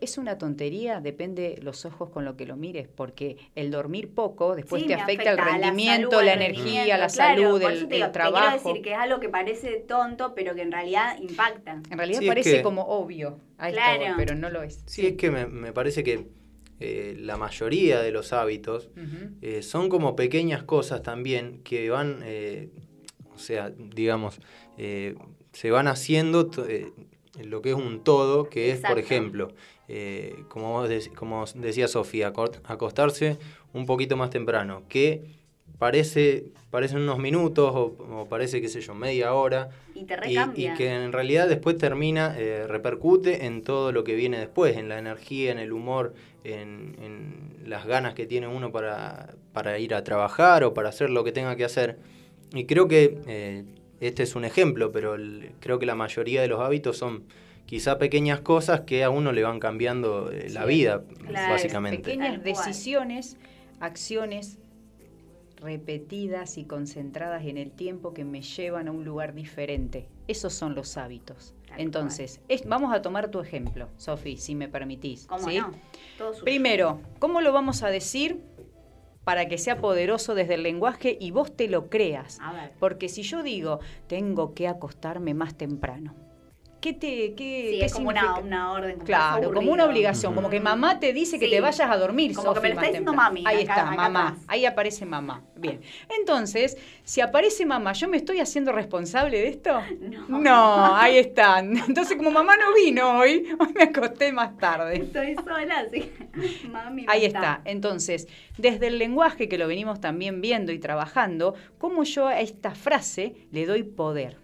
[0.00, 4.54] es una tontería, depende los ojos con lo que lo mires, porque el dormir poco
[4.54, 7.70] después Sí, te afecta, el la rendimiento, salud, la energía, rendimiento, la claro, salud, por
[7.72, 8.44] el, eso te el digo, te trabajo.
[8.58, 11.80] quiero decir que es algo que parece tonto, pero que en realidad impacta.
[11.90, 14.14] En realidad Sí, es parece que- como obvio, a esto Claro.
[14.16, 14.82] pero no lo es.
[14.86, 16.26] Sí, es que me, me parece que
[16.80, 18.90] eh, la mayoría de los hábitos
[19.40, 22.68] eh, son como pequeñas cosas también que van, eh,
[23.34, 24.40] o sea, digamos,
[24.76, 25.14] eh,
[25.52, 26.90] se van haciendo eh,
[27.42, 29.48] lo que es un todo, que es, por ejemplo,
[29.88, 32.32] eh, como, como decía Sofía,
[32.64, 33.38] acostarse
[33.72, 35.22] un poquito más temprano, que
[35.78, 40.38] parece, parecen unos minutos o, o parece, qué sé yo, media hora, Y te y,
[40.56, 44.88] y que en realidad después termina, eh, repercute en todo lo que viene después, en
[44.88, 49.94] la energía, en el humor, en, en las ganas que tiene uno para, para ir
[49.94, 51.98] a trabajar o para hacer lo que tenga que hacer.
[52.54, 53.64] Y creo que eh,
[54.00, 57.24] este es un ejemplo, pero el- creo que la mayoría de los hábitos son
[57.66, 62.02] quizá pequeñas cosas que a uno le van cambiando eh, la Sí, vida, claro, básicamente.
[62.02, 63.36] Pequeñas decisiones,
[63.80, 64.58] acciones
[65.56, 70.08] repetidas y concentradas en el tiempo que me llevan a un lugar diferente.
[70.28, 71.54] Esos son los hábitos.
[71.68, 75.26] Tal Entonces, es- vamos a tomar tu ejemplo, Sofi, si me permitís.
[75.26, 75.58] ¿Cómo ¿sí?
[75.58, 75.70] no?
[76.42, 78.40] Primero, ¿cómo lo vamos a decir
[79.24, 82.38] para que sea poderoso desde el lenguaje y vos te lo creas?
[82.42, 82.72] A ver.
[82.78, 86.14] Porque si yo digo, tengo que acostarme más temprano,
[86.84, 88.92] ¿qué te qué, Sí, qué es como una, orden.
[88.96, 91.52] como Claro, como una obligación, como que mamá te dice que Sí.
[91.52, 92.34] te vayas a dormir.
[92.34, 93.30] Como que me lo está diciendo temprano.
[93.30, 94.28] mami, Ahí acá- está, acá mamá.
[94.28, 94.44] atrás.
[94.48, 95.42] Ahí aparece mamá.
[95.56, 95.80] Bien.
[96.18, 99.80] Entonces, si aparece mamá, ¿yo me estoy haciendo responsable de esto?
[100.28, 100.38] No.
[100.40, 101.74] No, ahí están.
[101.88, 104.96] Entonces, como mamá no vino hoy, hoy me acosté más tarde.
[104.96, 106.28] Estoy sola, así que
[106.68, 107.06] mami.
[107.08, 107.38] Ahí basta.
[107.38, 107.60] está.
[107.64, 112.72] Entonces, desde el lenguaje que lo venimos también viendo y trabajando, cómo yo a esta
[112.74, 114.36] frase le doy poder.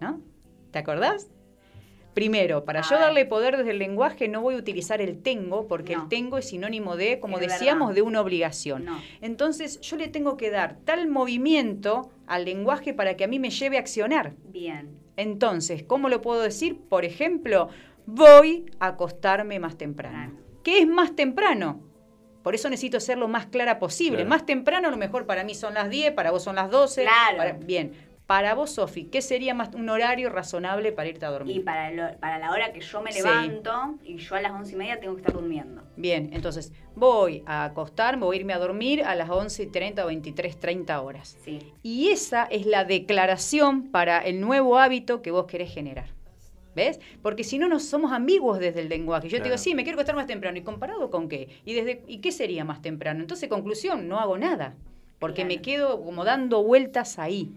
[0.00, 0.20] ¿No?
[0.70, 1.28] ¿Te acordás?
[2.14, 3.00] Primero, para A yo ver.
[3.00, 6.02] darle poder desde el lenguaje no voy a utilizar el tengo, porque No.
[6.02, 7.94] el tengo es sinónimo de, como Es decíamos, verdad.
[7.96, 8.84] de una obligación.
[8.84, 9.00] No.
[9.20, 13.50] Entonces, yo le tengo que dar tal movimiento al lenguaje para que a mí me
[13.50, 14.32] lleve a accionar.
[14.48, 14.98] Bien.
[15.16, 16.78] Entonces, ¿cómo lo puedo decir?
[16.88, 17.68] Por ejemplo,
[18.06, 20.16] voy a acostarme más temprano.
[20.16, 20.32] Claro.
[20.64, 21.82] ¿Qué es más temprano?
[22.42, 24.18] Por eso necesito ser lo más clara posible.
[24.18, 24.30] Claro.
[24.30, 27.02] Más temprano a lo mejor para mí son las 10, para vos son las 12.
[27.02, 27.36] Claro.
[27.36, 27.92] para- bien.
[28.30, 31.56] Para vos, Sofi, ¿qué sería más un horario razonable para irte a dormir?
[31.56, 33.18] Y para, lo- para la hora que yo me Sí.
[33.24, 35.82] levanto y yo a las once y media tengo que estar durmiendo.
[35.96, 41.02] Bien, entonces voy a acostarme, voy a irme a dormir a las 11.30 o 23.30
[41.02, 41.38] horas.
[41.44, 41.58] Sí.
[41.82, 46.14] Y esa es la declaración para el nuevo hábito que vos querés generar.
[46.76, 47.00] ¿Ves?
[47.22, 49.28] Porque si no, no somos ambiguos desde el lenguaje.
[49.28, 50.56] Yo te digo, sí, me quiero acostar más temprano.
[50.56, 51.48] ¿Y comparado con qué?
[51.64, 53.22] ¿Y, desde, ¿Y qué sería más temprano?
[53.22, 54.76] Entonces, conclusión, no hago nada.
[55.18, 57.52] Porque me quedo como dando vueltas ahí.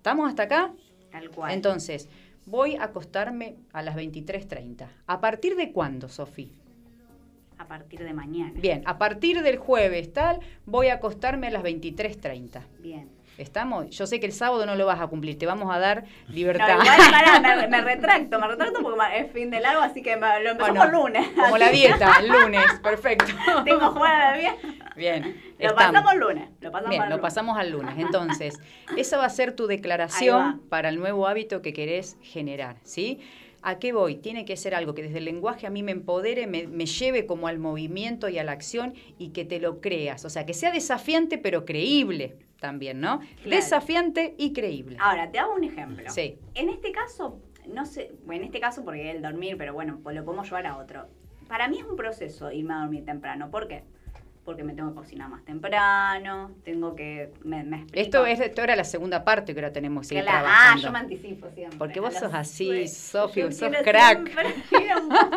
[0.00, 0.72] ¿Estamos hasta acá?
[1.12, 1.52] Tal cual.
[1.52, 2.08] Entonces,
[2.46, 4.88] voy a acostarme a las 23.30.
[5.06, 6.50] ¿A partir de cuándo, Sofi?
[7.58, 8.58] a partir de mañana.
[8.58, 12.62] Bien, a partir del jueves tal, voy a acostarme a las 23.30.
[12.78, 13.10] Bien.
[13.40, 13.88] ¿Estamos?
[13.90, 16.34] Yo sé que el sábado no lo vas a cumplir, te vamos a dar No,
[16.34, 16.68] libertad.
[16.82, 20.26] igual, pará, me, me retracto, me retracto porque es fin de largo, así que lo
[20.50, 21.26] empezamos Bueno, lunes.
[21.34, 23.24] Como la dieta, el lunes, perfecto.
[23.64, 24.54] Tengo jugar bien.
[24.96, 25.40] Bien.
[25.58, 26.48] Lo pasamos lunes.
[26.60, 27.22] Lo pasamos Bien, al lo lunes.
[27.22, 27.94] pasamos al lunes.
[27.98, 28.58] Entonces,
[28.96, 33.20] esa va a ser tu declaración para el nuevo hábito que querés generar, ¿sí?
[33.62, 34.16] ¿A qué voy?
[34.16, 37.26] Tiene que ser algo que desde el lenguaje a mí me empodere, me, me lleve
[37.26, 40.24] como al movimiento y a la acción y que te lo creas.
[40.24, 43.18] O sea, que sea desafiante pero creíble también, ¿no?
[43.18, 43.56] Claro.
[43.56, 44.96] Desafiante y creíble.
[45.00, 46.08] Ahora, te hago un ejemplo.
[46.10, 46.38] Sí.
[46.54, 50.14] En este caso, no sé, bueno, en este caso porque el dormir, pero bueno, pues
[50.14, 51.08] lo podemos llevar a otro.
[51.48, 53.50] Para mí es un proceso irme a dormir temprano.
[53.50, 53.82] ¿Por qué?
[54.44, 57.30] Porque me tengo que cocinar más temprano, tengo que...
[57.44, 57.84] Me.
[57.92, 60.98] Esto, es, esto era la segunda parte que ahora tenemos que Claro, ah, yo me
[60.98, 61.78] anticipo siempre.
[61.78, 64.26] Porque vos sos así, Yo sos crack.
[64.26, 64.54] siempre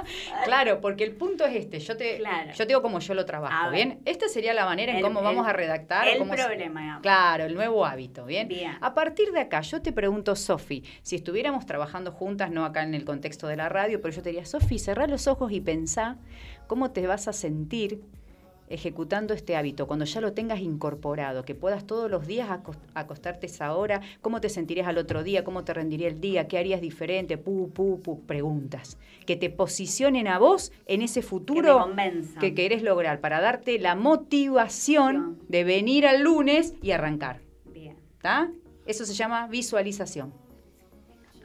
[0.45, 1.79] Claro, porque el punto es este.
[1.79, 2.51] Yo te, Claro.
[2.51, 3.71] yo te digo como yo lo trabajo.
[3.71, 3.99] ¿bien?
[4.05, 6.07] Esta sería la manera en El- cómo vamos a redactar.
[6.07, 7.01] el cómo problema, digamos.
[7.01, 8.47] Claro, el nuevo hábito, ¿bien?
[8.47, 8.77] Bien.
[8.79, 12.93] A partir de acá, yo te pregunto, Sofi, si estuviéramos trabajando juntas, no acá en
[12.93, 16.17] el contexto de la radio, pero yo te diría, Sofi, cerrá los ojos y pensá
[16.67, 18.01] cómo te vas a sentir
[18.69, 23.45] ejecutando este hábito, cuando ya lo tengas incorporado, que puedas todos los días acos- acostarte
[23.45, 26.81] esa hora, cómo te sentirías al otro día, cómo te rendiría el día, qué harías
[26.81, 32.39] diferente, pu, pu, pu, preguntas, que te posicionen a vos en ese Que futuro convenza.
[32.39, 37.41] que querés lograr, para darte la motivación de venir al lunes y arrancar.
[37.65, 37.95] Bien.
[38.15, 38.49] ¿Está?
[38.85, 40.33] Eso se llama visualización.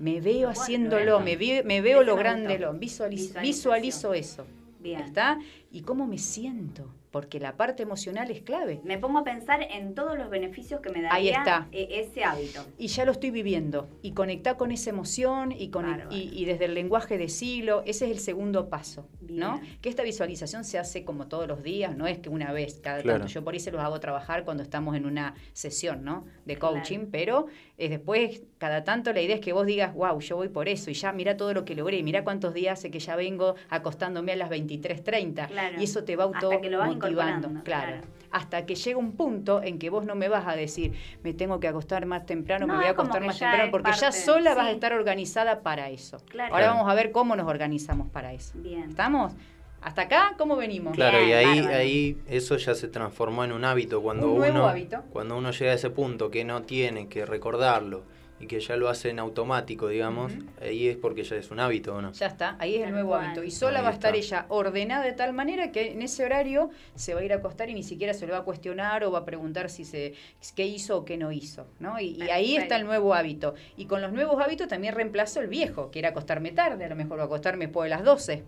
[0.00, 4.46] Me veo haciéndolo, me, vi- me veo lográndolo, visualizo, visualizo eso.
[4.80, 5.00] Bien.
[5.00, 5.38] ¿Está?
[5.70, 6.94] ¿Y cómo me siento?
[7.10, 8.80] Porque la parte emocional es clave.
[8.84, 11.66] Me pongo a pensar en todos los beneficios que me daría Ahí está.
[11.72, 12.64] e- ese hábito.
[12.78, 13.88] Y ya lo estoy viviendo.
[14.02, 16.10] Y conectar con esa emoción y, con Bárbaro.
[16.14, 19.08] y, y desde el lenguaje de siglo, ese es el segundo paso.
[19.28, 19.60] ¿no?
[19.82, 23.02] Que esta visualización se hace como todos los días, no es que una vez cada
[23.02, 23.18] Claro.
[23.20, 23.32] tanto.
[23.32, 26.24] Yo por ahí se los hago trabajar cuando estamos en una sesión ¿no?
[26.46, 26.76] de Claro.
[26.76, 30.48] coaching, pero eh, después cada tanto la idea es que vos digas, wow, yo voy
[30.48, 33.16] por eso y ya mira todo lo que logré, mira cuántos días hace que ya
[33.16, 35.57] vengo acostándome a las 23.30 Claro.
[35.78, 37.08] Y eso te va Hasta auto que lo vas motivando.
[37.48, 37.86] incorporando, Claro.
[37.86, 38.06] claro.
[38.30, 40.92] Hasta que llega un punto en que vos no me vas a decir,
[41.22, 44.12] me tengo que acostar más temprano, No, me voy a acostar más temprano, porque ya
[44.12, 46.18] sola vas a estar organizada para eso.
[46.28, 46.54] Claro.
[46.54, 48.52] Ahora vamos a ver cómo nos organizamos para eso.
[48.56, 48.90] Bien.
[48.90, 49.32] ¿Estamos?
[49.80, 50.34] ¿Hasta acá?
[50.36, 50.92] ¿Cómo venimos?
[50.94, 51.76] Claro, y ahí, bárbaro.
[51.78, 55.02] ahí eso ya se transformó en un hábito cuando Un nuevo uno hábito.
[55.10, 58.02] cuando uno llega a ese punto que no tiene que recordarlo
[58.40, 61.96] y que ya lo hace en automático, digamos, ahí es porque ya es un hábito,
[61.96, 62.12] ¿o no?
[62.12, 63.42] Ya está, ahí es el nuevo hábito.
[63.42, 66.70] Y sola Ahí va a estar ella ordenada de tal manera que en ese horario
[66.94, 69.10] se va a ir a acostar y ni siquiera se lo va a cuestionar o
[69.10, 70.14] va a preguntar si se
[70.54, 71.66] qué hizo o qué no hizo.
[71.80, 71.98] ¿no?
[71.98, 73.54] Y, y ahí está el nuevo hábito.
[73.76, 76.96] Y con los nuevos hábitos también reemplazo el viejo, que era acostarme tarde, a lo
[76.96, 78.44] mejor va a acostarme después de las 12.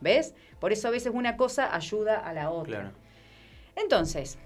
[0.00, 0.34] ¿Ves?
[0.58, 2.80] Por eso a veces una cosa ayuda a la otra.
[2.80, 2.90] Claro.
[3.76, 4.38] Entonces,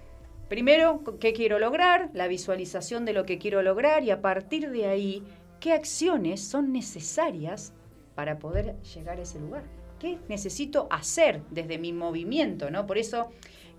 [0.54, 2.10] primero, ¿qué quiero lograr?
[2.12, 5.24] La visualización de lo que quiero lograr y a partir de ahí,
[5.58, 7.72] ¿qué acciones son necesarias
[8.14, 9.64] para poder llegar a ese lugar?
[9.98, 12.70] ¿Qué necesito hacer desde mi movimiento?
[12.70, 12.86] ¿no?
[12.86, 13.30] Por eso,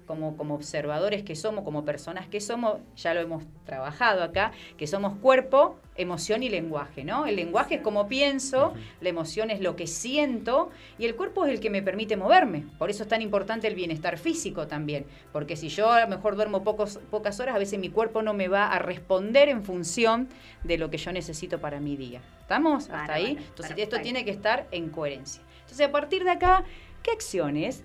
[0.05, 4.87] como, como observadores que somos, como personas que somos, ya lo hemos trabajado acá, que
[4.87, 7.25] somos cuerpo, emoción y lenguaje, ¿no?
[7.25, 11.51] El lenguaje es como pienso, la emoción es lo que siento y el cuerpo es
[11.51, 12.65] el que me permite moverme.
[12.77, 16.35] Por eso es tan importante el bienestar físico también, porque si yo a lo mejor
[16.35, 20.29] duermo pocos, pocas horas, a veces mi cuerpo no me va a responder en función
[20.63, 22.21] de lo que yo necesito para mi día.
[22.41, 23.37] ¿Estamos hasta ahí?
[23.39, 25.41] Entonces esto tiene que estar en coherencia.
[25.61, 26.63] Entonces a partir de acá,
[27.01, 27.84] ¿qué acciones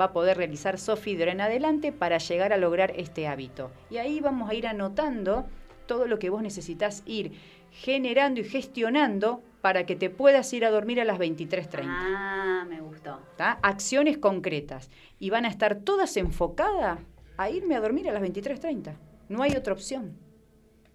[0.00, 3.70] va a poder realizar Sofi de ahora en adelante para llegar a lograr este hábito?
[3.90, 5.46] Y ahí vamos a ir anotando
[5.86, 7.32] todo lo que vos necesitas ir
[7.70, 11.84] generando y gestionando para que te puedas ir a dormir a las 23.30.
[11.86, 13.18] Ah, me gustó.
[13.36, 13.58] ¿tá?
[13.62, 14.90] Acciones concretas.
[15.18, 16.98] Y van a estar todas enfocadas
[17.36, 18.94] a irme a dormir a las 23.30.
[19.28, 20.18] No hay otra opción.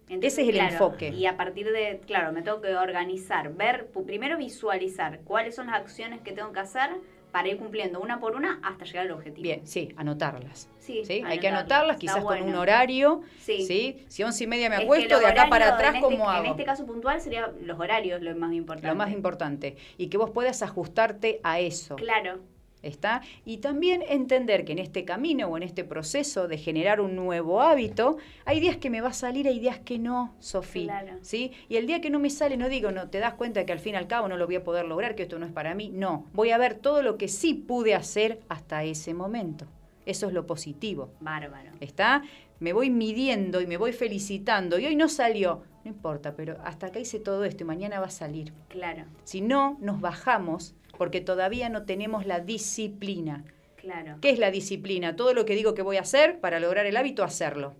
[0.08, 1.08] Ese es el claro, enfoque.
[1.10, 5.76] Y a partir de, claro, me tengo que organizar, ver, primero visualizar cuáles son las
[5.76, 6.90] acciones que tengo que hacer
[7.30, 9.42] para ir cumpliendo una por una hasta llegar al objetivo.
[9.42, 10.68] Bien, sí, anotarlas.
[10.78, 11.22] Sí, ¿sí?
[11.24, 13.22] Hay que anotarlas, quizás con un horario.
[13.38, 13.64] Sí.
[13.66, 14.04] Sí.
[14.08, 16.44] Si once y media me Es que acuesto, de acá para atrás, este- ¿cómo hago?
[16.44, 18.88] En este caso puntual sería los horarios lo más importante.
[18.88, 19.76] Lo más importante.
[19.96, 21.96] Y que vos puedas ajustarte a eso.
[21.96, 22.40] Claro.
[22.82, 23.22] ¿Está?
[23.44, 27.60] Y también entender que en este camino o en este proceso de generar un nuevo
[27.60, 30.84] hábito, hay días que me va a salir, hay días que no, Sofía.
[30.84, 31.18] Claro.
[31.20, 31.52] ¿Sí?
[31.68, 33.80] Y el día que no me sale, no digo, no, te das cuenta que al
[33.80, 35.74] fin y al cabo no lo voy a poder lograr, que esto no es para
[35.74, 35.90] mí.
[35.90, 39.66] No, voy a ver todo lo que sí pude hacer hasta ese momento.
[40.06, 41.10] Eso es lo positivo.
[41.20, 41.70] Bárbaro.
[41.80, 42.22] ¿Está?
[42.58, 44.78] Me voy midiendo y me voy felicitando.
[44.78, 45.62] Y hoy no salió.
[45.84, 48.52] No importa, pero hasta acá hice todo esto y mañana va a salir.
[48.68, 53.42] Claro, Si no, nos bajamos porque todavía no tenemos la disciplina.
[53.76, 54.18] claro.
[54.20, 55.16] ¿Qué es la disciplina?
[55.16, 57.74] Todo lo que digo que voy a hacer para lograr el hábito, hacerlo.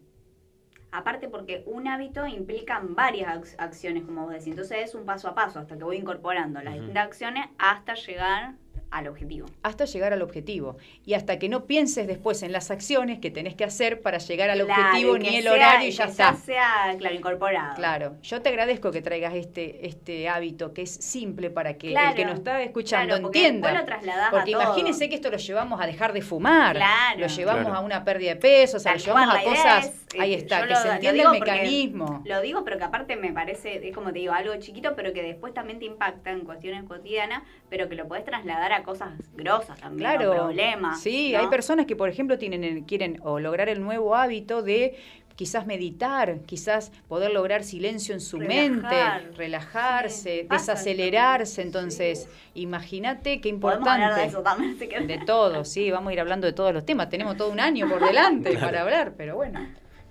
[0.90, 4.48] Aparte porque un hábito implica varias ac- acciones, como vos decís.
[4.48, 8.54] Entonces es un paso a paso hasta que voy incorporando las distintas acciones hasta llegar
[8.90, 9.46] al objetivo.
[9.62, 10.76] hasta llegar al objetivo.
[11.04, 14.50] Y hasta que no pienses después en las acciones que tenés que hacer para llegar
[14.50, 16.34] al Claro, objetivo, ni el sea- horario y ya que está.
[16.34, 17.74] sea, claro, incorporado.
[17.76, 22.14] Claro, yo te agradezco que traigas este, este hábito que es simple para que el
[22.14, 23.72] que nos está escuchando porque entienda.
[23.72, 24.62] lo trasladás a Porque todo.
[24.62, 27.20] imagínense que esto lo llevamos a dejar de fumar, Claro.
[27.20, 27.76] lo llevamos Claro.
[27.78, 30.32] a una pérdida de peso, o sea, Tal lo llevamos cual, a cosas, es, ahí
[30.32, 32.22] yo está, que lo- se digo el porque mecanismo.
[32.24, 35.22] Lo digo, pero que aparte me parece, es como te digo, algo chiquito, pero que
[35.22, 39.78] después también te impacta en cuestiones cotidianas, pero que lo podés trasladar a cosas grosas
[39.80, 40.32] también, Claro.
[40.32, 41.00] problemas.
[41.00, 41.40] Sí, ¿no?
[41.40, 44.96] hay personas que, por ejemplo, tienen el- quieren o lograr el nuevo hábito de
[45.36, 49.22] quizás meditar, quizás poder lograr silencio en su Relajar.
[49.22, 51.62] mente, relajarse, Sí, desacelerarse.
[51.62, 54.04] Entonces, imagínate qué Podemos importante.
[54.04, 54.86] hablar de eso también, si.
[54.86, 57.08] De todo, sí, vamos a ir hablando de todos los temas.
[57.08, 59.60] Tenemos todo un año por delante para hablar, pero bueno.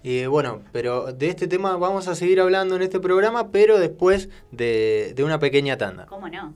[0.03, 4.29] Y bueno, pero de este tema vamos a seguir hablando en este programa, pero después
[4.51, 6.05] de, de una pequeña tanda.
[6.05, 6.53] ¿Cómo no?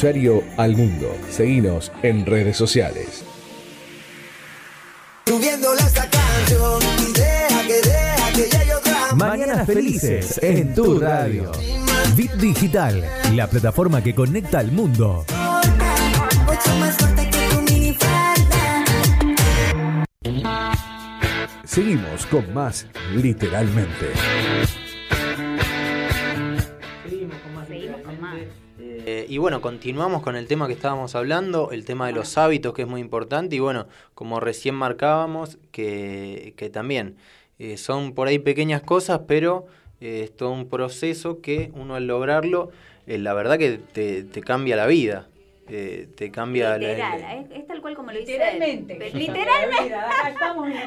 [0.00, 1.14] Rosario al mundo.
[1.28, 3.22] Seguinos en redes sociales.
[9.14, 11.52] Mañanas felices en tu radio.
[12.16, 15.26] Bit Digital, la plataforma que conecta al mundo.
[21.66, 24.79] Seguimos con más literalmente.
[29.40, 32.88] Bueno, continuamos con el tema que estábamos hablando, el tema de los hábitos, que es
[32.88, 33.56] muy importante.
[33.56, 37.16] Y bueno, como recién marcábamos, que, que también
[37.58, 39.66] eh, son por ahí pequeñas cosas, pero
[40.00, 42.70] eh, es todo un proceso que uno al lograrlo,
[43.06, 45.26] eh, la verdad que te, te cambia la vida.
[45.70, 48.32] Eh, te cambia la- Literal, es, es tal cual como lo dice.
[48.32, 48.94] Literalmente.
[49.06, 49.12] él.
[49.14, 49.94] Literalmente.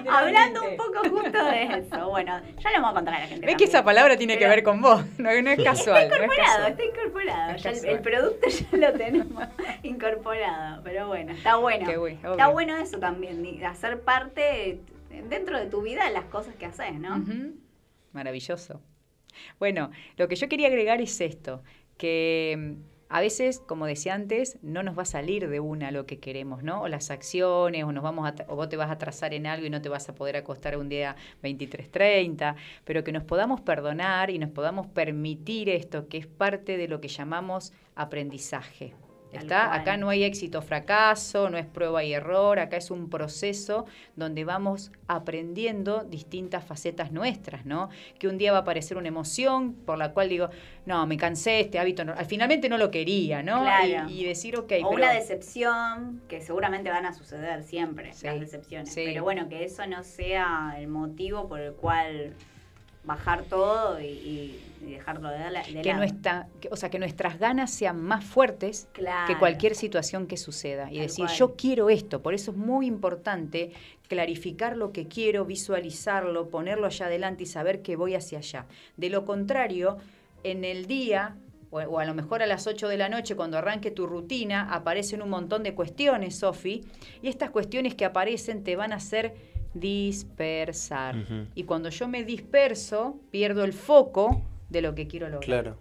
[0.09, 2.09] Hablando un poco justo de eso.
[2.09, 3.45] Bueno, ya lo vamos a contar a la gente.
[3.45, 6.03] Ves que esa palabra tiene que ver con vos, no, no es casual.
[6.03, 6.71] Está no es incorporado, casual.
[6.71, 7.51] está incorporado.
[7.55, 9.43] Es Ya el, producto ya lo tenemos
[9.83, 10.83] incorporado.
[10.83, 11.85] Pero bueno, está bueno.
[11.89, 14.79] Qué güey, está bueno eso también, hacer parte
[15.29, 17.23] dentro de tu vida de las cosas que haces, ¿no?
[18.11, 18.81] Maravilloso.
[19.59, 21.63] Bueno, lo que yo quería agregar es esto,
[21.97, 26.07] que mm, a veces, como decía antes, no nos va a salir de una lo
[26.07, 26.81] que queremos, ¿no?
[26.81, 29.67] O las acciones, o nos vamos a, o vos te vas a atrasar en algo
[29.67, 34.31] y no te vas a poder acostar un día 23.30, pero que nos podamos perdonar
[34.31, 38.95] y nos podamos permitir esto, que es parte de lo que llamamos aprendizaje.
[39.41, 39.73] ¿Está?
[39.73, 44.45] Acá no hay éxito fracaso, no es prueba y error, acá es un proceso donde
[44.45, 47.89] vamos aprendiendo distintas facetas nuestras, ¿no?
[48.19, 50.49] Que un día va a aparecer una emoción por la cual digo,
[50.85, 53.61] no, me cansé, este hábito, no, finalmente no lo quería, ¿no?
[53.61, 54.09] Claro.
[54.09, 58.39] Y, y decir, ok, o pero- una decepción, que seguramente van a suceder siempre, las
[58.39, 58.93] decepciones.
[58.93, 59.03] sí.
[59.05, 62.33] Pero bueno, que eso no sea el motivo por el cual
[63.03, 65.99] bajar todo y, y- y dejarlo de, la, de que lado.
[65.99, 69.27] nuestra, que- o sea, que nuestras ganas sean más fuertes Claro.
[69.31, 71.37] que cualquier situación que suceda y Tal decir cual.
[71.37, 73.71] yo quiero esto, por eso es muy importante
[74.09, 78.65] clarificar lo que quiero, visualizarlo, ponerlo allá adelante y saber que voy hacia allá.
[78.97, 79.97] De lo contrario,
[80.43, 81.35] en el día
[81.71, 84.71] o, o a lo mejor a las 8 de la noche cuando arranque tu rutina
[84.73, 86.83] aparecen un montón de cuestiones, Sofi,
[87.21, 89.33] y estas cuestiones que aparecen te van a hacer
[89.73, 91.15] dispersar.
[91.55, 95.63] Y cuando yo me disperso, pierdo el foco de lo que quiero lograr.
[95.63, 95.77] Claro.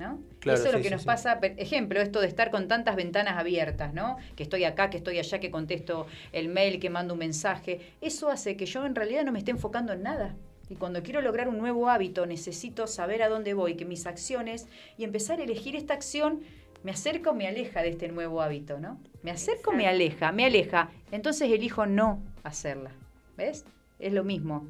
[0.00, 0.18] ¿no?
[0.38, 1.06] Claro, Eso es lo que sí, nos sí.
[1.06, 4.16] pasa, ejemplo, esto de estar con tantas ventanas abiertas, ¿no?
[4.34, 7.92] Que estoy acá, que estoy allá, que contesto el mail, que mando un mensaje.
[8.00, 10.34] Eso hace que yo en realidad no me esté enfocando en nada.
[10.70, 14.68] Y cuando quiero lograr un nuevo hábito, necesito saber a dónde voy, que mis acciones,
[14.96, 16.40] y empezar a elegir esta acción,
[16.82, 18.98] me acerca o me aleja de este nuevo hábito, ¿no?
[19.22, 20.90] Me acerca o me aleja, me aleja.
[21.10, 22.92] Entonces elijo no hacerla.
[23.40, 23.64] ¿Ves?
[23.98, 24.68] Es lo mismo.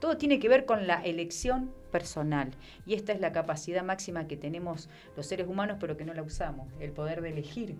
[0.00, 2.50] Todo tiene que ver con la elección personal.
[2.84, 6.22] Y esta es la capacidad máxima que tenemos los seres humanos, pero que no la
[6.22, 7.76] usamos, el poder de elegir.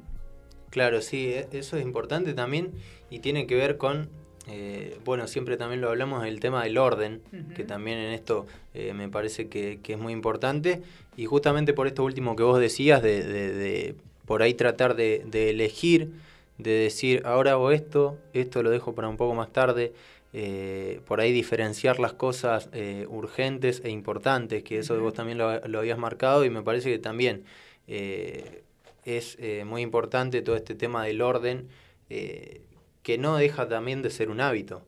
[0.71, 2.71] Claro, sí, e- eso es importante también
[3.11, 4.09] y tiene que ver con,
[4.47, 7.21] eh, bueno, siempre también lo hablamos, el tema del orden,
[7.57, 10.83] que también en esto eh, me parece que, que es muy importante.
[11.17, 13.95] Y justamente por esto último que vos decías, de, de- de
[14.25, 16.13] por ahí tratar de, de elegir,
[16.59, 19.93] de decir, ahora hago esto, esto lo dejo para un poco más tarde.
[20.33, 25.61] eh, por ahí diferenciar las cosas eh, urgentes e importantes, que eso vos también lo,
[25.69, 27.45] lo habías marcado y me parece que también
[27.87, 28.63] eh,
[29.05, 29.37] es
[29.67, 31.69] muy importante todo este tema del orden,
[32.09, 34.87] que no deja también de ser un hábito.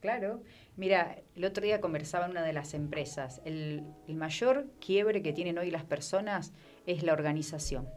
[0.00, 0.42] Claro.
[0.76, 3.42] Mira, el otro día conversaba en una de las empresas.
[3.44, 6.54] El, el mayor quiebre que tienen hoy las personas
[6.86, 7.88] es la organización.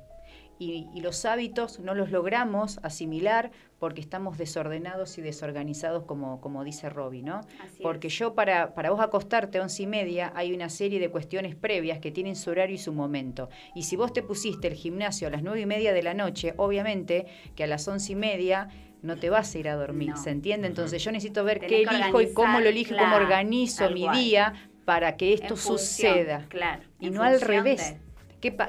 [0.57, 6.63] Y, y los hábitos no los logramos asimilar porque estamos desordenados y desorganizados, como, como
[6.63, 7.41] dice Robbie, ¿no?
[7.61, 8.17] Así Porque es.
[8.17, 11.99] yo para, para vos acostarte a once y media hay una serie de cuestiones previas
[11.99, 13.49] que tienen su horario y su momento.
[13.75, 16.53] Y si vos te pusiste el gimnasio a las nueve y media de la noche,
[16.55, 17.25] obviamente
[17.55, 18.69] que a las once y media
[19.01, 20.17] no te vas a ir a dormir, No.
[20.17, 20.67] ¿se entiende?
[20.67, 24.03] Entonces yo necesito ver Tenés qué elijo y cómo lo elijo, claro, cómo organizo mi
[24.03, 24.17] cual.
[24.17, 24.53] día
[24.85, 25.77] para que esto En función,
[26.13, 26.45] suceda.
[26.47, 26.83] Claro.
[26.99, 27.91] Y no al revés.
[27.91, 28.04] de-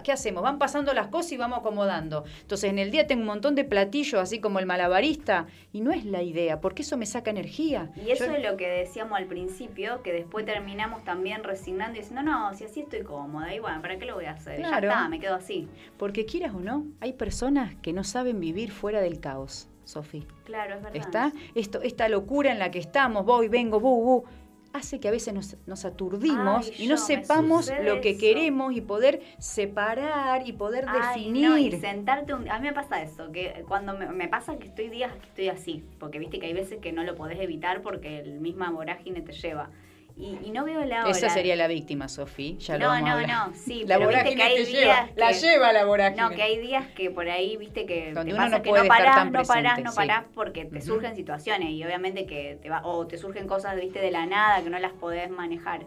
[0.03, 0.43] ¿Qué, hacemos?
[0.43, 2.25] Van pasando las cosas y vamos acomodando.
[2.41, 5.93] Entonces en el día tengo un montón de platillos, así como el malabarista, y no
[5.93, 7.91] es la idea, porque eso me saca energía.
[7.97, 12.01] Y eso Yo- es lo que decíamos al principio, que después terminamos también resignando y
[12.01, 14.57] diciendo, no, si así estoy cómoda, y bueno, ¿para qué lo voy a hacer?
[14.57, 14.89] Claro.
[14.89, 15.69] Ya está, me quedo así.
[15.99, 20.27] Porque quieras o no, hay personas que no saben vivir fuera del caos, Sofi.
[20.45, 20.97] Claro, es verdad.
[20.97, 21.33] ¿Está?
[21.55, 24.25] Esto, esta locura en la que estamos, voy, vengo, bu, bu,
[24.77, 28.21] hace que a veces nos, nos aturdimos Ay, y no sepamos lo que eso.
[28.21, 31.49] queremos y poder separar y poder Ay, definir.
[31.49, 34.69] no, y sentarte un- A mí me pasa eso, que cuando me, me pasa que
[34.69, 37.83] estoy días que estoy así, porque viste que hay veces que no lo podés evitar
[37.83, 39.71] porque el misma vorágine te lleva.
[40.19, 41.11] Y, y no veo la hora.
[41.11, 42.57] Esa sería la víctima, Sofi.
[42.57, 43.49] Ya lo no, vamos a no, hablar.
[43.51, 46.23] no, sí, La pero viste que hay te días lleva, la que- lleva la vorágine.
[46.23, 48.69] No, que hay días que por ahí, viste, que Donde te uno pasa no que
[48.71, 49.97] puede no estar parás, tan no parás, no sí.
[49.97, 53.99] parás porque te surgen situaciones y obviamente que te va, o te surgen cosas, viste,
[54.01, 55.85] de la nada que no las podés manejar.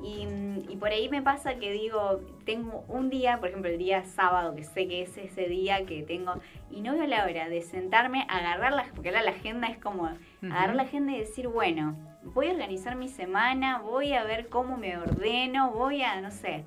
[0.00, 0.28] Y,
[0.68, 4.54] y por ahí me pasa que digo, tengo un día, por ejemplo el día sábado,
[4.54, 6.34] que sé que es ese día que tengo,
[6.70, 10.08] y no veo la hora de sentarme, agarrar la, porque ahora la agenda es como,
[10.42, 11.96] agarrar la agenda y decir, bueno,
[12.34, 16.64] voy a organizar mi semana, voy a ver cómo me ordeno, voy a, no sé.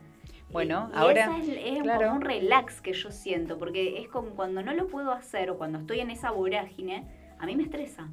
[0.52, 1.48] Bueno, Y- y ahora, esa es,
[1.78, 2.00] es claro.
[2.08, 5.58] como un relax que yo siento, porque es como cuando no lo puedo hacer o
[5.58, 7.06] cuando estoy en esa vorágine,
[7.38, 8.10] a mí me estresa.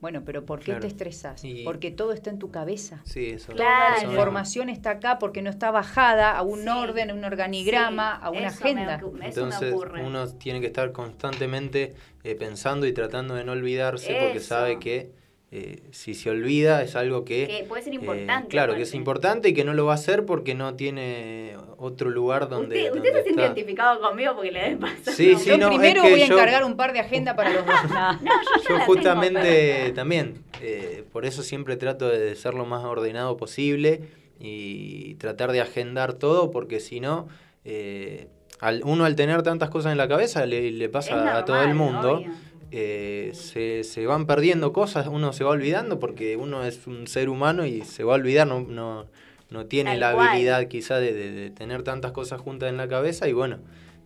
[0.00, 0.80] Bueno, pero ¿por qué Claro.
[0.80, 1.44] te estresas?
[1.44, 3.00] Y- Porque todo está en tu cabeza.
[3.04, 3.52] Sí, eso.
[3.52, 3.96] Claro.
[4.00, 6.68] La información está acá porque no está bajada a un Sí.
[6.68, 8.98] orden, a un organigrama, Sí, a una eso me agenda.
[9.00, 10.02] ocu- eso me Entonces ocurre.
[10.06, 11.94] uno tiene que estar constantemente
[12.24, 15.10] eh, pensando y tratando de no olvidarse porque sabe que
[15.52, 17.48] eh, si se olvida es algo que...
[17.48, 18.48] Que puede ser eh, importante.
[18.48, 22.08] claro, que es importante y que no lo va a hacer porque no tiene otro
[22.08, 22.76] lugar donde...
[22.76, 23.52] Usted, donde usted se siente está.
[23.54, 25.14] identificado conmigo porque le debe pasar.
[25.14, 27.34] Sí, sí, Yo no, es primero que voy a yo- encargar un par de agenda
[27.34, 27.74] para los dos.
[27.90, 28.12] No.
[28.22, 28.30] No,
[28.68, 34.02] yo justamente también, eh, por eso siempre trato de ser lo más ordenado posible
[34.38, 37.28] y tratar de agendar todo, porque si no,
[37.64, 38.28] eh,
[38.60, 42.18] al, uno al tener tantas cosas en la cabeza le, pasa a todo el mundo.
[42.18, 42.30] obvio.
[42.72, 47.28] Eh, se, se van perdiendo cosas, uno se va olvidando porque uno es un ser
[47.28, 49.06] humano y se va a olvidar, no, no,
[49.50, 50.28] no tiene Tal la cual.
[50.28, 53.58] habilidad quizá de, de- de tener tantas cosas juntas en la cabeza y bueno,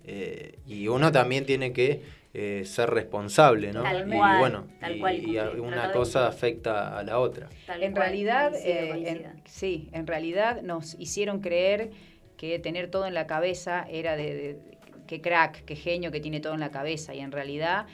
[0.06, 2.02] eh, y uno también tiene que
[2.36, 3.82] eh, ser responsable, ¿no?
[3.84, 7.48] Tal y cual, bueno, tal y- cual, una cosa afecta a la otra.
[7.66, 11.90] Tal En cual, realidad, eh, en- sí, en realidad nos hicieron creer
[12.36, 14.58] que tener todo en la cabeza era de, de-
[15.06, 17.86] qué crack, qué genio que tiene todo en la cabeza y en realidad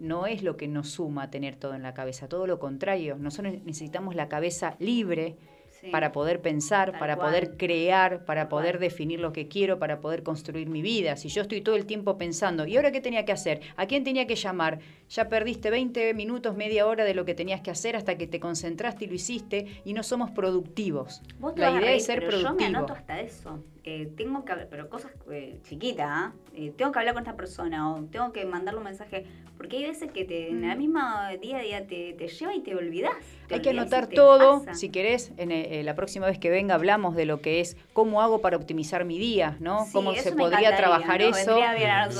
[0.00, 3.54] no es lo que nos suma tener todo en la cabeza, todo lo contrario, nosotros
[3.64, 5.36] necesitamos la cabeza libre
[5.70, 5.90] Sí.
[5.90, 7.28] para poder pensar, para cual.
[7.28, 8.80] poder crear, para Tal poder cual.
[8.80, 11.14] definir lo que quiero, para poder construir mi vida.
[11.14, 13.60] Si yo estoy todo el tiempo pensando, ¿y ahora qué tenía que hacer?
[13.76, 14.80] ¿A quién tenía que llamar?
[15.08, 18.40] Ya perdiste 20 minutos, media hora de lo que tenías que hacer hasta que te
[18.40, 21.22] concentraste y lo hiciste y no somos productivos.
[21.38, 22.76] Vos te La vas a idea reír, es ser pero Yo me productivo.
[22.78, 23.62] anoto hasta eso.
[23.90, 26.32] Eh, tengo que hablar, pero cosas eh, chiquitas, ¿ah?
[26.54, 29.24] Eh, tengo que hablar con esta persona o tengo que mandarle un mensaje.
[29.56, 30.78] Porque hay veces que te, en el Mm.
[30.78, 31.00] mismo
[31.40, 33.14] día a día te, te lleva y te olvidás.
[33.50, 34.60] Hay que anotar todo.
[34.64, 34.74] pasa.
[34.74, 38.20] Si querés, en, eh, la próxima vez que venga hablamos de lo que es cómo
[38.22, 39.84] hago para optimizar mi día, ¿no?
[39.86, 41.58] Sí, cómo se podría trabajar nos eso.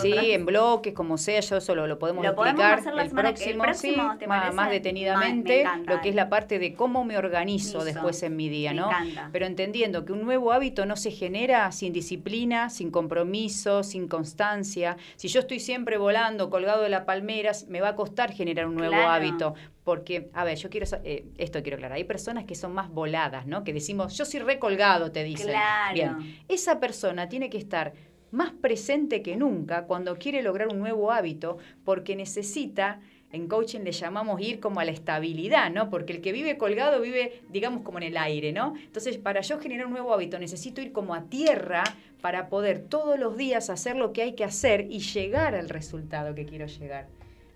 [0.03, 3.03] Sí, en bloques, como sea, yo eso lo, lo podemos Lo podemos explicar hacer la
[3.03, 6.59] el que- el próximo, próximo, sí, ¿te más, detenidamente, encanta, lo que es la parte
[6.59, 7.85] de cómo me organizo Eso.
[7.85, 8.87] después en mi día, ¿no?
[8.89, 9.29] encanta.
[9.33, 14.97] Pero entendiendo que un nuevo hábito no se genera sin disciplina, sin compromiso, sin constancia.
[15.16, 18.74] Si yo estoy siempre volando, colgado de la palmera, me va a costar generar un
[18.76, 19.09] nuevo Claro.
[19.11, 19.55] hábito.
[19.89, 23.47] Porque, a ver, yo quiero, eh, esto quiero aclarar, hay personas que son más voladas,
[23.47, 23.64] ¿no?
[23.64, 25.47] Que decimos, yo soy recolgado, te dicen.
[25.47, 25.95] Claro.
[25.95, 27.95] Bien, esa persona tiene que estar
[28.30, 33.01] más presente que nunca cuando quiere lograr un nuevo hábito, porque necesita,
[33.32, 35.89] en coaching le llamamos ir como a la estabilidad, ¿no?
[35.89, 38.74] Porque el que vive colgado vive, digamos, como en el aire, ¿no?
[38.76, 41.82] Entonces, para yo generar un nuevo hábito, necesito ir como a tierra
[42.20, 46.34] para poder todos los días hacer lo que hay que hacer y llegar al resultado
[46.34, 47.07] que quiero llegar.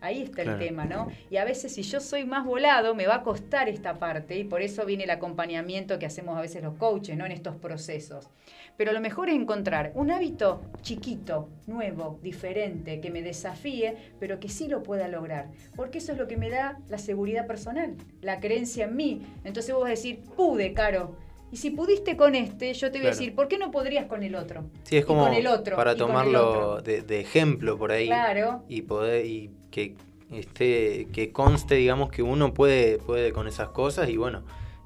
[0.02, 0.58] Ahí está Claro.
[0.60, 1.08] el tema, ¿no?
[1.30, 4.44] Y a veces si yo soy más volado, me va a costar esta parte y
[4.44, 7.24] por eso viene el acompañamiento que hacemos a veces los coaches, ¿no?
[7.24, 8.28] En estos procesos.
[8.76, 14.48] Pero lo mejor es encontrar un hábito chiquito, nuevo, diferente, que me desafíe, pero que
[14.48, 15.48] sí lo pueda lograr.
[15.76, 19.22] Porque eso es lo que me da la seguridad personal, la creencia en mí.
[19.44, 21.14] Entonces vos vas a decir, pude, Caro.
[21.52, 24.22] Y si pudiste con este, yo te voy a decir, ¿por qué no podrías con
[24.22, 24.64] el otro?
[24.84, 28.64] Sí, es Y como con el otro, para tomarlo de, de ejemplo por ahí Claro.
[28.68, 29.96] y poder y que
[30.30, 34.42] esté que conste digamos que uno puede puede con esas cosas y bueno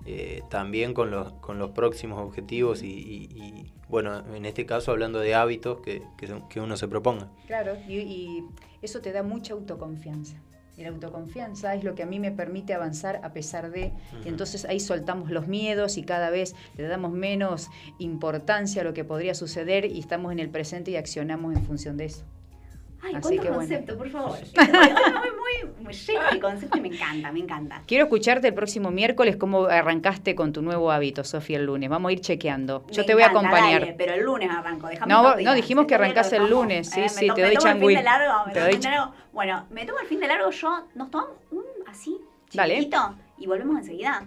[0.07, 4.91] eh, también con los con los próximos objetivos y, y- y, bueno en este caso
[4.93, 8.45] hablando de hábitos que, que, que uno se proponga Claro, y, y
[8.83, 10.37] eso te da mucha autoconfianza.
[10.79, 13.93] Y la autoconfianza es lo que a mí me permite avanzar a pesar de...
[14.25, 17.69] Y entonces ahí soltamos los miedos y cada vez le damos menos
[17.99, 21.97] importancia a lo que podría suceder y estamos en el presente y accionamos en función
[21.97, 22.25] de eso.
[23.03, 23.57] Ay, Así que bueno.
[23.57, 24.37] conceptos, por favor.
[24.57, 27.83] Muy, muy, muy llena de conceptos y me encanta, me encanta.
[27.87, 31.89] Quiero escucharte el próximo miércoles cómo arrancaste con tu nuevo hábito, Sofía, el lunes.
[31.89, 32.85] Vamos a ir chequeando.
[32.91, 33.81] Yo Me te voy a acompañar.
[33.83, 34.89] dale, pero el lunes arranco.
[34.89, 37.51] déjame No, no, dijimos que arrancás el lunes, sí, Eh, sí, me te to- doy
[37.51, 37.97] me tomo el fin changüí.
[37.97, 39.15] de largo, me Te doy el fin de largo.
[39.33, 42.17] Bueno, me tomo el fin de largo yo, nos tomamos un así,
[42.53, 42.75] Dale.
[42.75, 44.27] chiquitito, y volvemos enseguida.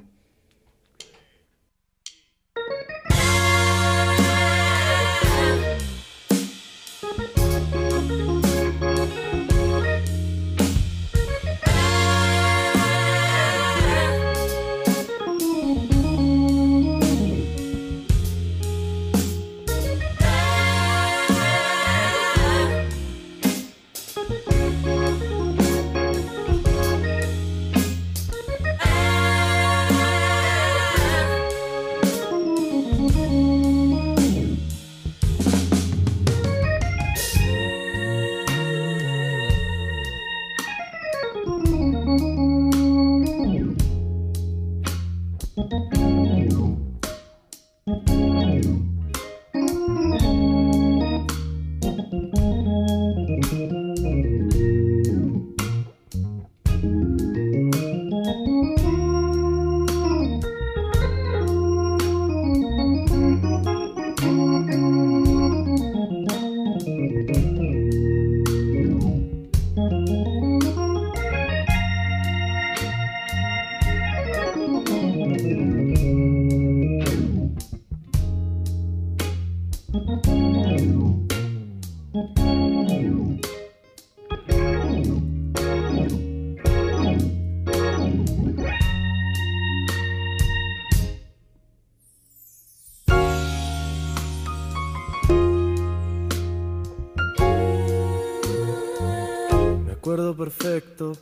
[100.20, 101.17] Recuerdo perfecto.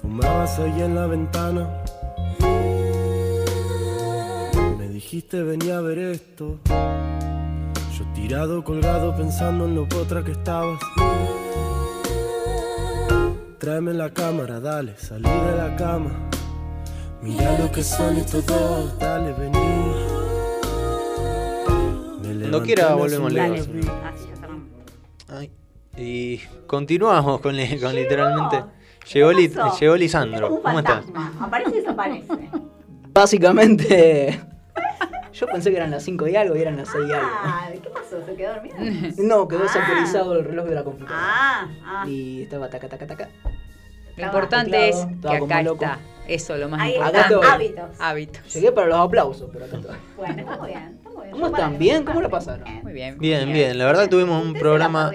[0.00, 1.68] Fumabas ahí en la ventana.
[4.78, 6.58] Me dijiste venía a ver esto.
[6.66, 10.80] Yo tirado, colgado, pensando en lo potra que estabas.
[13.58, 16.10] Tráeme la cámara, dale, salí de la cama.
[17.22, 19.52] Mira lo que son estos dos, dale, vení.
[21.64, 23.82] Cuando levanté, quiera volvemos, asomé.
[23.82, 24.31] Leo.
[25.96, 28.64] Y continuamos con, li- con literalmente.
[29.12, 30.48] Llegó, Li- llegó Es Lisandro.
[30.48, 31.04] como un ¿Cómo estás?
[31.40, 32.28] Aparece y desaparece.
[33.12, 34.40] Básicamente,
[35.34, 37.28] yo pensé que eran las 5 y algo y eran las 6 y algo.
[37.44, 38.24] Ah, ¿qué pasó?
[38.24, 38.76] ¿Se quedó dormido?
[39.18, 39.62] No, quedó Ah.
[39.64, 41.20] desactualizado el reloj de la computadora.
[41.22, 42.04] Ah, ah.
[42.08, 43.28] Y estaba taca, taca, taca.
[44.16, 45.98] Lo importante es que acá está.
[46.28, 47.34] Eso es lo más Ahí Acá importante.
[47.34, 47.50] estoy.
[47.50, 48.00] Hábitos.
[48.00, 48.54] Hábitos.
[48.54, 49.96] Llegué para los aplausos, pero acá estoy.
[50.16, 50.82] Bueno, está muy bien.
[50.94, 51.30] Está muy bien.
[51.32, 51.78] ¿Cómo están?
[51.78, 52.04] ¿Bien?
[52.04, 52.54] ¿Cómo la parten.
[52.60, 52.82] pasaron?
[52.82, 53.18] Muy bien.
[53.18, 53.76] Bien, bien.
[53.78, 55.10] La verdad tuvimos un programa.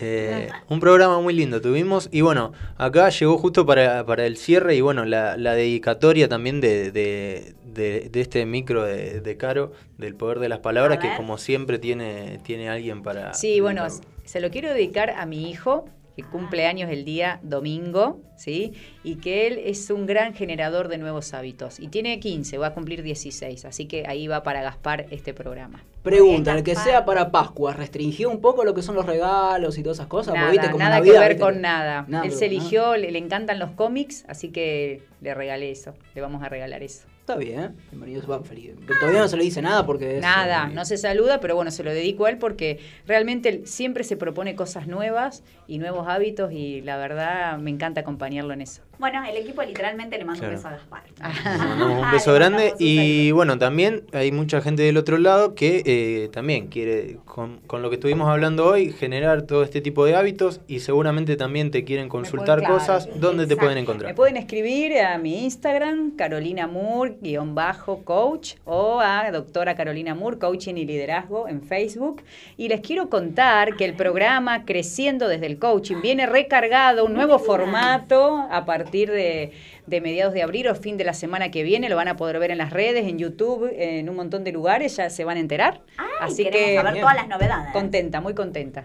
[0.00, 4.74] Eh, un programa muy lindo tuvimos y bueno, acá llegó justo para, para el cierre
[4.74, 9.72] y bueno, la, la dedicatoria también de, de, de- de este micro de, de Caro,
[9.98, 13.34] del poder de las palabras, que como siempre tiene, tiene alguien para...
[13.34, 13.86] Sí, bueno,
[14.24, 15.88] se lo quiero dedicar a mi hijo,
[16.18, 18.72] que cumple años el día domingo, ¿sí?
[19.04, 21.78] Y que él es un gran generador de nuevos hábitos.
[21.78, 25.84] Y tiene 15, va a cumplir 16, así que ahí va para Gaspar este programa.
[26.02, 29.84] Pregunta, el que sea para Pascua, ¿restringió un poco lo que son los regalos y
[29.84, 30.34] todas esas cosas?
[30.34, 32.04] Nada, viste, como nada Navidad, que ver viste, con nada.
[32.08, 32.50] Nada, él se ¿no?
[32.50, 36.82] eligió, le, le encantan los cómics, así que le regalé eso, le vamos a regalar
[36.82, 37.06] eso.
[37.28, 38.24] Está bien, bienvenidos.
[38.26, 41.56] Pero todavía no se le dice nada porque es, Nada, eh, no se saluda, pero
[41.56, 45.76] bueno, se lo dedico a él porque realmente él siempre se propone cosas nuevas y
[45.76, 48.80] nuevos hábitos y la verdad me encanta acompañarlo en eso.
[48.98, 50.56] Bueno, el equipo literalmente le mandó Claro.
[50.56, 51.02] un beso a Gaspar.
[51.44, 55.18] Le mandamos un Ah, beso grande un y bueno, también hay mucha gente del otro
[55.18, 59.80] lado que eh, también quiere, con, con lo que estuvimos hablando hoy, generar todo este
[59.80, 63.08] tipo de hábitos y seguramente también te quieren consultar claro, cosas.
[63.20, 64.14] ¿Dónde te pueden Me encontrar?
[64.16, 70.38] pueden escribir a mi Instagram, Carolina Moore, guion bajo coach, o a doctora Carolina Moore,
[70.38, 72.22] coaching y liderazgo en Facebook.
[72.56, 77.38] Y les quiero contar que el programa Creciendo desde el Coaching viene recargado, un nuevo
[77.38, 79.52] formato a partir de,
[79.86, 81.88] de mediados de abril o fin de la semana que viene.
[81.88, 84.96] Lo van a poder ver en las redes, en YouTube, en un montón de lugares,
[84.96, 85.82] ya se van a enterar.
[85.96, 87.72] Ay, Así que saber todas las novedades.
[87.72, 88.84] contenta, muy contenta.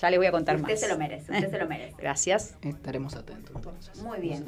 [0.00, 0.80] Ya les voy a contar Usted más.
[0.80, 1.96] se lo merece, usted se lo merece.
[1.98, 2.56] Gracias.
[2.62, 4.00] Estaremos atentos entonces.
[4.00, 4.44] Muy bien.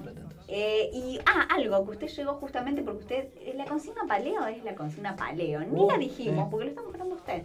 [0.46, 4.62] Eh, y, ah, algo que usted llegó justamente porque usted, eh, la consigna paleo es
[4.62, 5.58] la consigna paleo.
[5.60, 6.48] Ni Uh, la dijimos sí.
[6.52, 7.42] porque lo estamos hablando usted.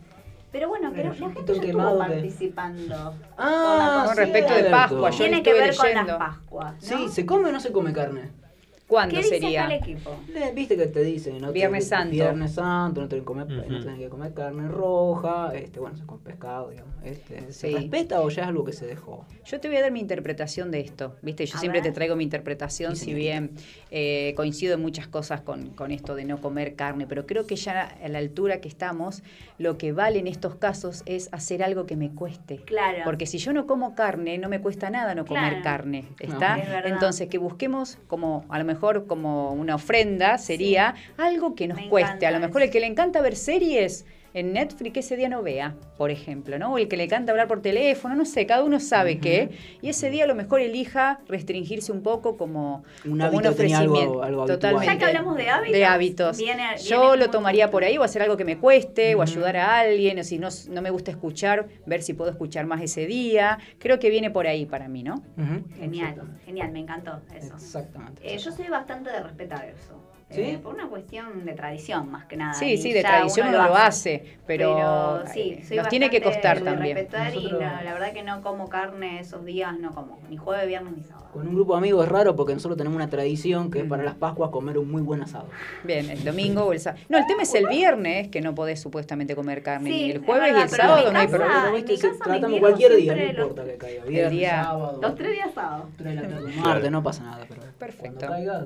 [0.55, 3.13] Pero bueno, pero la gente ya estuvo participando.
[3.37, 4.63] Ah, Con sí, respecto de.
[4.69, 6.17] Pascua, yo Tiene que ver con leyendo.
[6.17, 6.73] las Pascuas.
[6.75, 6.97] ¿no?
[6.97, 8.31] Sí, ¿se come o no se come carne?
[8.87, 9.65] ¿Cuándo ¿Qué dice sería?
[9.65, 10.15] el equipo?
[10.31, 11.51] Le- Viste que te dicen, ¿no?
[11.51, 12.11] Viernes Santo.
[12.11, 16.05] Viernes Santo, no tienen que comer, no tienen que comer carne roja, este, bueno, se
[16.05, 16.93] come pescado, digamos.
[17.03, 17.73] Este, ¿Se Sí.
[17.73, 19.25] respeta o ya es algo que se dejó?
[19.43, 21.47] Yo te voy a dar mi interpretación de esto, ¿viste?
[21.47, 21.89] Yo A siempre ver.
[21.89, 23.39] te traigo mi interpretación, Sí, si señorita.
[23.39, 23.51] bien
[23.89, 27.55] eh, coincido en muchas cosas con, con esto de no comer carne, pero creo que
[27.55, 29.23] ya a la altura que estamos,
[29.57, 32.57] lo que vale en estos casos es hacer algo que me cueste.
[32.57, 32.99] Claro.
[33.03, 35.63] Porque si yo no como carne, no me cuesta nada no comer Claro.
[35.63, 36.33] carne, No.
[36.33, 36.59] ¿está?
[36.59, 36.91] Es verdad.
[36.91, 38.74] Entonces, que busquemos como, a lo mejor
[39.07, 42.25] como una ofrenda sería algo que nos Me cueste.
[42.25, 44.05] A lo mejor el que le encanta ver series
[44.35, 46.73] en Netflix ese día no vea, por ejemplo, ¿no?
[46.73, 49.49] O el que le encanta hablar por teléfono, no sé, cada uno sabe qué.
[49.81, 53.79] Y ese día a lo mejor elija restringirse un poco como Un como hábito tenía
[53.79, 54.45] algo-.
[54.45, 54.87] Totalmente.
[54.87, 56.37] Ya que hablamos de hábitos, De hábitos.
[56.37, 59.79] viene- Yo lo tomaría por ahí o hacer algo que me cueste o ayudar a
[59.79, 63.57] alguien o si no, no me gusta escuchar, ver si puedo escuchar más ese día.
[63.79, 65.23] Creo que viene por ahí para mí, ¿no?
[65.79, 67.55] Genial, genial, me encantó eso.
[67.55, 68.21] Exactamente.
[68.33, 70.01] Eh, yo soy bastante de respetar eso.
[70.27, 70.41] ¿Sí?
[70.41, 72.55] Eh, por una cuestión de tradición, más que nada.
[72.55, 76.19] Sí, Y sí, de tradición uno lo hace, pero, sí, eh, soy nos tiene que
[76.19, 76.97] costar también.
[76.97, 80.35] respetar y Nosotros- no, la verdad que no como carne esos días, no como, ni
[80.35, 81.27] jueves, viernes ni sábado.
[81.31, 84.03] Con un grupo de amigos es raro porque nosotros tenemos una tradición que es para
[84.03, 85.47] las Pascuas comer un muy buen asado.
[85.83, 87.03] Bien, el domingo o el sábado.
[87.07, 89.91] No, el tema es el viernes, que no podés supuestamente comer carne.
[89.91, 91.53] Sí, ni el es jueves y verdad, el pero en sábado no hay problema.
[92.23, 94.05] Tratamos cualquier día, no importa los- que caiga.
[94.05, 95.89] Viernes, día- sábado, Los tres días sábado.
[95.97, 97.45] tres de la tarde, martes, no pasa nada.
[97.47, 98.15] Pero Perfecto.
[98.17, 98.65] Cuando caiga,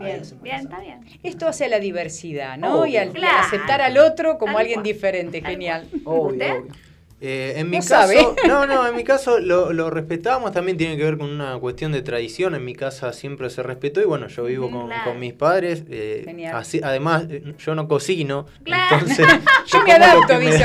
[0.00, 1.00] Bien, bien, está bien.
[1.22, 2.80] Esto hace a la diversidad, ¿no?
[2.80, 2.92] Obvio.
[2.92, 3.38] Y al, y al Claro.
[3.46, 4.84] aceptar al otro como Tal alguien cual.
[4.84, 5.88] diferente, Tal genial.
[6.04, 6.50] Obvio, ¿Usted?
[6.60, 6.72] obvio.
[7.22, 8.26] Eh, en mi No caso, sabe.
[8.48, 11.92] no, no, en mi caso lo, lo respetamos, también tiene que ver con una cuestión
[11.92, 15.10] de tradición, en mi casa siempre se respetó y bueno, yo vivo Ujú, con, claro.
[15.10, 16.56] con mis padres, eh, Genial.
[16.56, 18.82] así, además eh, yo no cocino, Claro.
[19.00, 19.26] entonces
[19.66, 20.64] Yo me adapto, dice.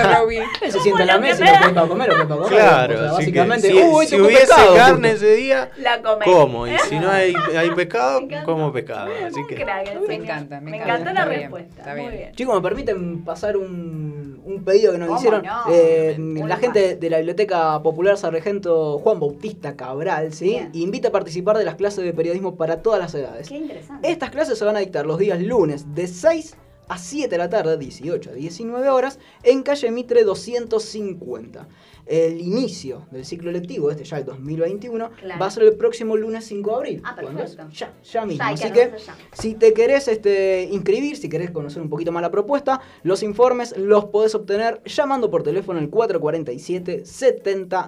[0.61, 2.49] Él se sienta en la mesa y lo que para comer, lo que para comer.
[2.57, 4.75] Claro, O sea, así que básicamente, si, "Uh, si hubiese pescado".
[4.75, 9.55] carne ese día, La como, y si no hay, hay pescado, como pescado, así que...
[9.55, 10.11] crack, Me señor.
[10.23, 11.95] encanta, me Me encanta, encantó la bien, respuesta.
[11.95, 12.31] Muy bien.
[12.33, 15.43] Chicos, ¿me permiten pasar un, un pedido que nos ¿Cómo hicieron?
[15.43, 15.63] no?
[15.69, 16.15] Eh,
[16.47, 20.49] la gente de la Biblioteca Popular Sargento Juan Bautista Cabral, ¿sí?
[20.49, 20.69] Bien.
[20.73, 23.49] Invita a participar de las clases de periodismo para todas las edades.
[23.49, 24.09] Qué interesante.
[24.09, 26.55] Estas clases se van a dictar los días lunes de 6
[26.87, 31.67] a 7 de la tarde, 18 a 19 horas, en calle Mitre 250.
[32.05, 35.39] El inicio del ciclo lectivo, este ya el 2021, Claro.
[35.41, 37.01] va a ser el próximo lunes 5 de abril.
[37.03, 37.67] Ah, perfecto.
[37.71, 38.43] Ya, ya mismo.
[38.43, 38.91] Ya, que Así que,
[39.33, 43.75] si te querés este, inscribir, si querés conocer un poquito más la propuesta, los informes
[43.77, 47.85] los podés obtener llamando por teléfono al 447-7030.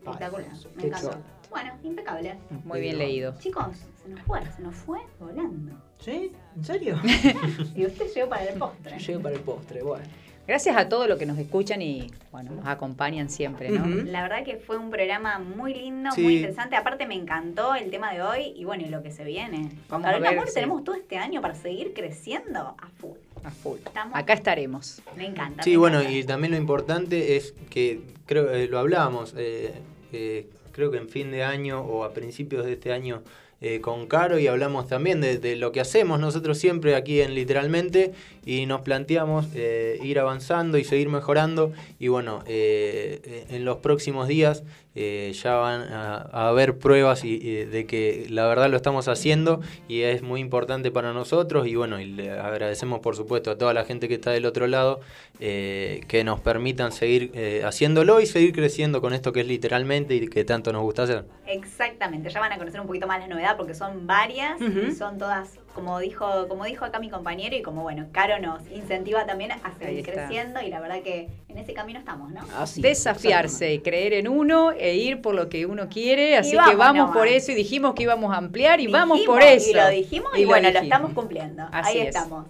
[0.00, 1.16] Espectacular, me encantó.
[1.50, 2.38] Bueno, impecable.
[2.64, 3.34] Muy bien leído.
[3.38, 3.66] Chicos,
[4.02, 5.74] se nos fue, se nos fue volando.
[5.98, 6.32] ¿Sí?
[6.56, 6.96] ¿En serio?
[7.74, 8.98] Y usted llegó para el postre.
[8.98, 10.04] Llego para el postre, bueno.
[10.50, 13.86] Gracias a todos los que nos escuchan y bueno, nos acompañan siempre, ¿no?
[13.86, 16.22] La verdad que fue un programa muy lindo, Sí.
[16.22, 16.74] muy interesante.
[16.74, 19.70] Aparte me encantó el tema de hoy y bueno, y lo que se viene.
[19.88, 20.54] Vamos Carolina a ver, Moore sí.
[20.56, 23.16] tenemos todo este año para seguir creciendo a full.
[23.44, 23.78] A full.
[23.78, 25.00] Estamos- Acá estaremos.
[25.16, 25.62] Me encanta.
[25.62, 26.18] Sí, me bueno, encanta.
[26.18, 29.72] y también lo importante es que, creo eh, lo hablábamos, eh,
[30.12, 33.22] eh, creo que en fin de año o a principios de este año
[33.62, 38.12] eh, con Caro y hablamos también de, lo que hacemos nosotros siempre aquí en Literalmente
[38.46, 44.28] y nos planteamos eh, ir avanzando y seguir mejorando y bueno, eh, en los próximos
[44.28, 44.62] días
[44.94, 49.06] eh, ya van a, a haber pruebas y, y de que la verdad lo estamos
[49.08, 53.58] haciendo y es muy importante para nosotros y bueno, y le agradecemos por supuesto a
[53.58, 55.00] toda la gente que está del otro lado
[55.38, 60.14] eh, que nos permitan seguir eh, haciéndolo y seguir creciendo con esto que es literalmente
[60.14, 61.24] y que tanto nos gusta hacer.
[61.46, 65.18] Exactamente, ya van a conocer un poquito más la novedad porque son varias y son
[65.18, 69.52] todas, como dijo, como dijo acá mi compañero y como bueno, Caro nos incentiva también
[69.52, 72.40] a seguir creciendo y la verdad que en ese camino estamos, ¿no?
[72.58, 72.82] Así.
[72.82, 76.36] Desafiarse, creer en uno e ir por lo que uno quiere.
[76.36, 77.16] Así vamos que vamos nomás.
[77.16, 79.70] por eso y dijimos que íbamos a ampliar y vamos por eso.
[79.70, 81.62] Y lo dijimos y, lo bueno, lo estamos cumpliendo.
[81.72, 82.14] Así Ahí es.
[82.16, 82.46] estamos.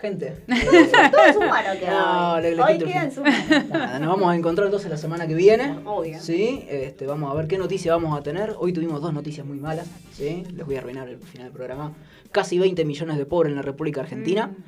[0.00, 0.36] Gente.
[0.46, 2.42] Todo en su mano queda No, hoy.
[2.42, 3.64] le- le Hoy quito el queda en su mano.
[3.70, 5.74] Nada, nos vamos a encontrar entonces la semana que viene.
[5.86, 6.20] Obvio.
[6.20, 8.54] Sí, este, vamos a ver qué noticias vamos a tener.
[8.58, 9.86] Hoy tuvimos dos noticias muy malas.
[10.12, 10.44] ¿sí?
[10.54, 11.92] Les voy a arruinar el final del programa.
[12.30, 14.48] Casi 20 millones de pobres en la República Argentina.
[14.48, 14.62] Mm.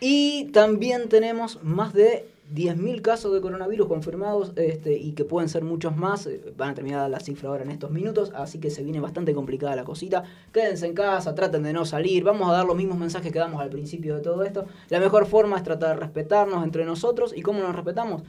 [0.00, 5.64] Y también tenemos más de 10.000 casos de coronavirus confirmados este, y que pueden ser
[5.64, 6.26] muchos más.
[6.26, 9.32] Eh, Van a terminar la cifra ahora en estos minutos, así que se viene bastante
[9.32, 10.24] complicada la cosita.
[10.52, 12.22] Quédense en casa, traten de no salir.
[12.22, 14.66] Vamos a dar los mismos mensajes que damos al principio de todo esto.
[14.90, 17.32] La mejor forma es tratar de respetarnos entre nosotros.
[17.34, 18.22] ¿Y cómo nos respetamos?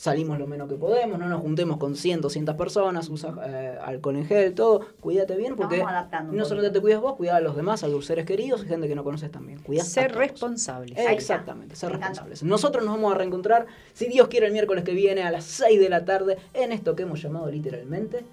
[0.00, 4.16] Salimos lo menos que podemos, no nos juntemos con 100, 200 personas, usa eh, alcohol
[4.16, 4.80] en gel, todo.
[4.98, 5.84] Cuídate bien porque
[6.32, 8.88] no solamente te cuidas vos, cuida a los demás, a tus seres queridos y gente
[8.88, 9.58] que no conoces también.
[9.58, 10.96] Cuidás a Ser responsables.
[10.96, 11.12] está.
[11.12, 12.42] Exactamente, ser responsables.
[12.42, 15.78] Nosotros nos vamos a reencontrar, si Dios quiere, el miércoles que viene a las 6
[15.78, 18.24] de la tarde en esto que hemos llamado literalmente.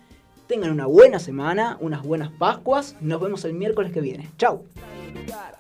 [0.47, 2.95] Tengan una buena semana, unas buenas Pascuas.
[3.01, 4.29] Nos vemos el miércoles que viene.
[4.37, 4.63] Chau.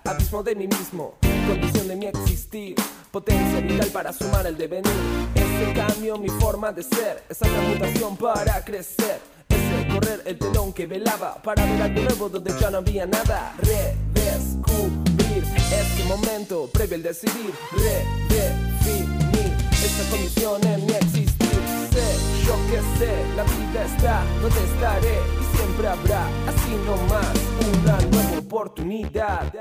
[0.05, 1.15] abismo de mí mismo,
[1.49, 2.75] condición de mi existir,
[3.11, 5.36] potencia vital para sumar el devenir.
[5.57, 9.19] Ese cambio, mi forma de ser, esa transmutación para crecer.
[9.49, 13.55] Ese correr el telón que velaba para ver algo nuevo donde ya no había nada.
[13.57, 21.59] Redescubrir ese momento previo al decidir, redefinir esa condición en mi existir.
[21.91, 22.05] Sé,
[22.45, 27.33] yo que sé, la vida está donde estaré y siempre habrá, así nomás,
[27.81, 29.51] una nueva oportunidad.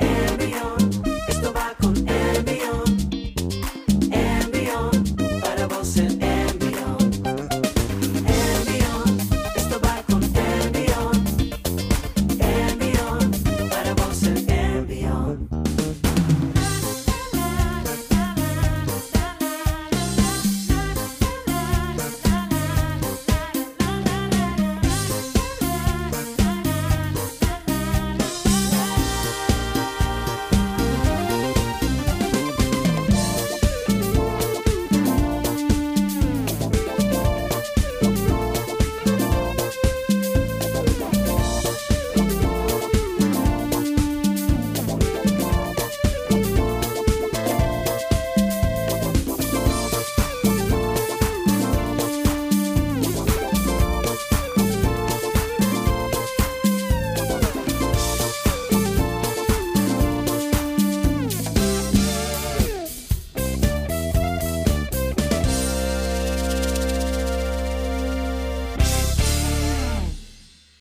[0.00, 0.78] Envión,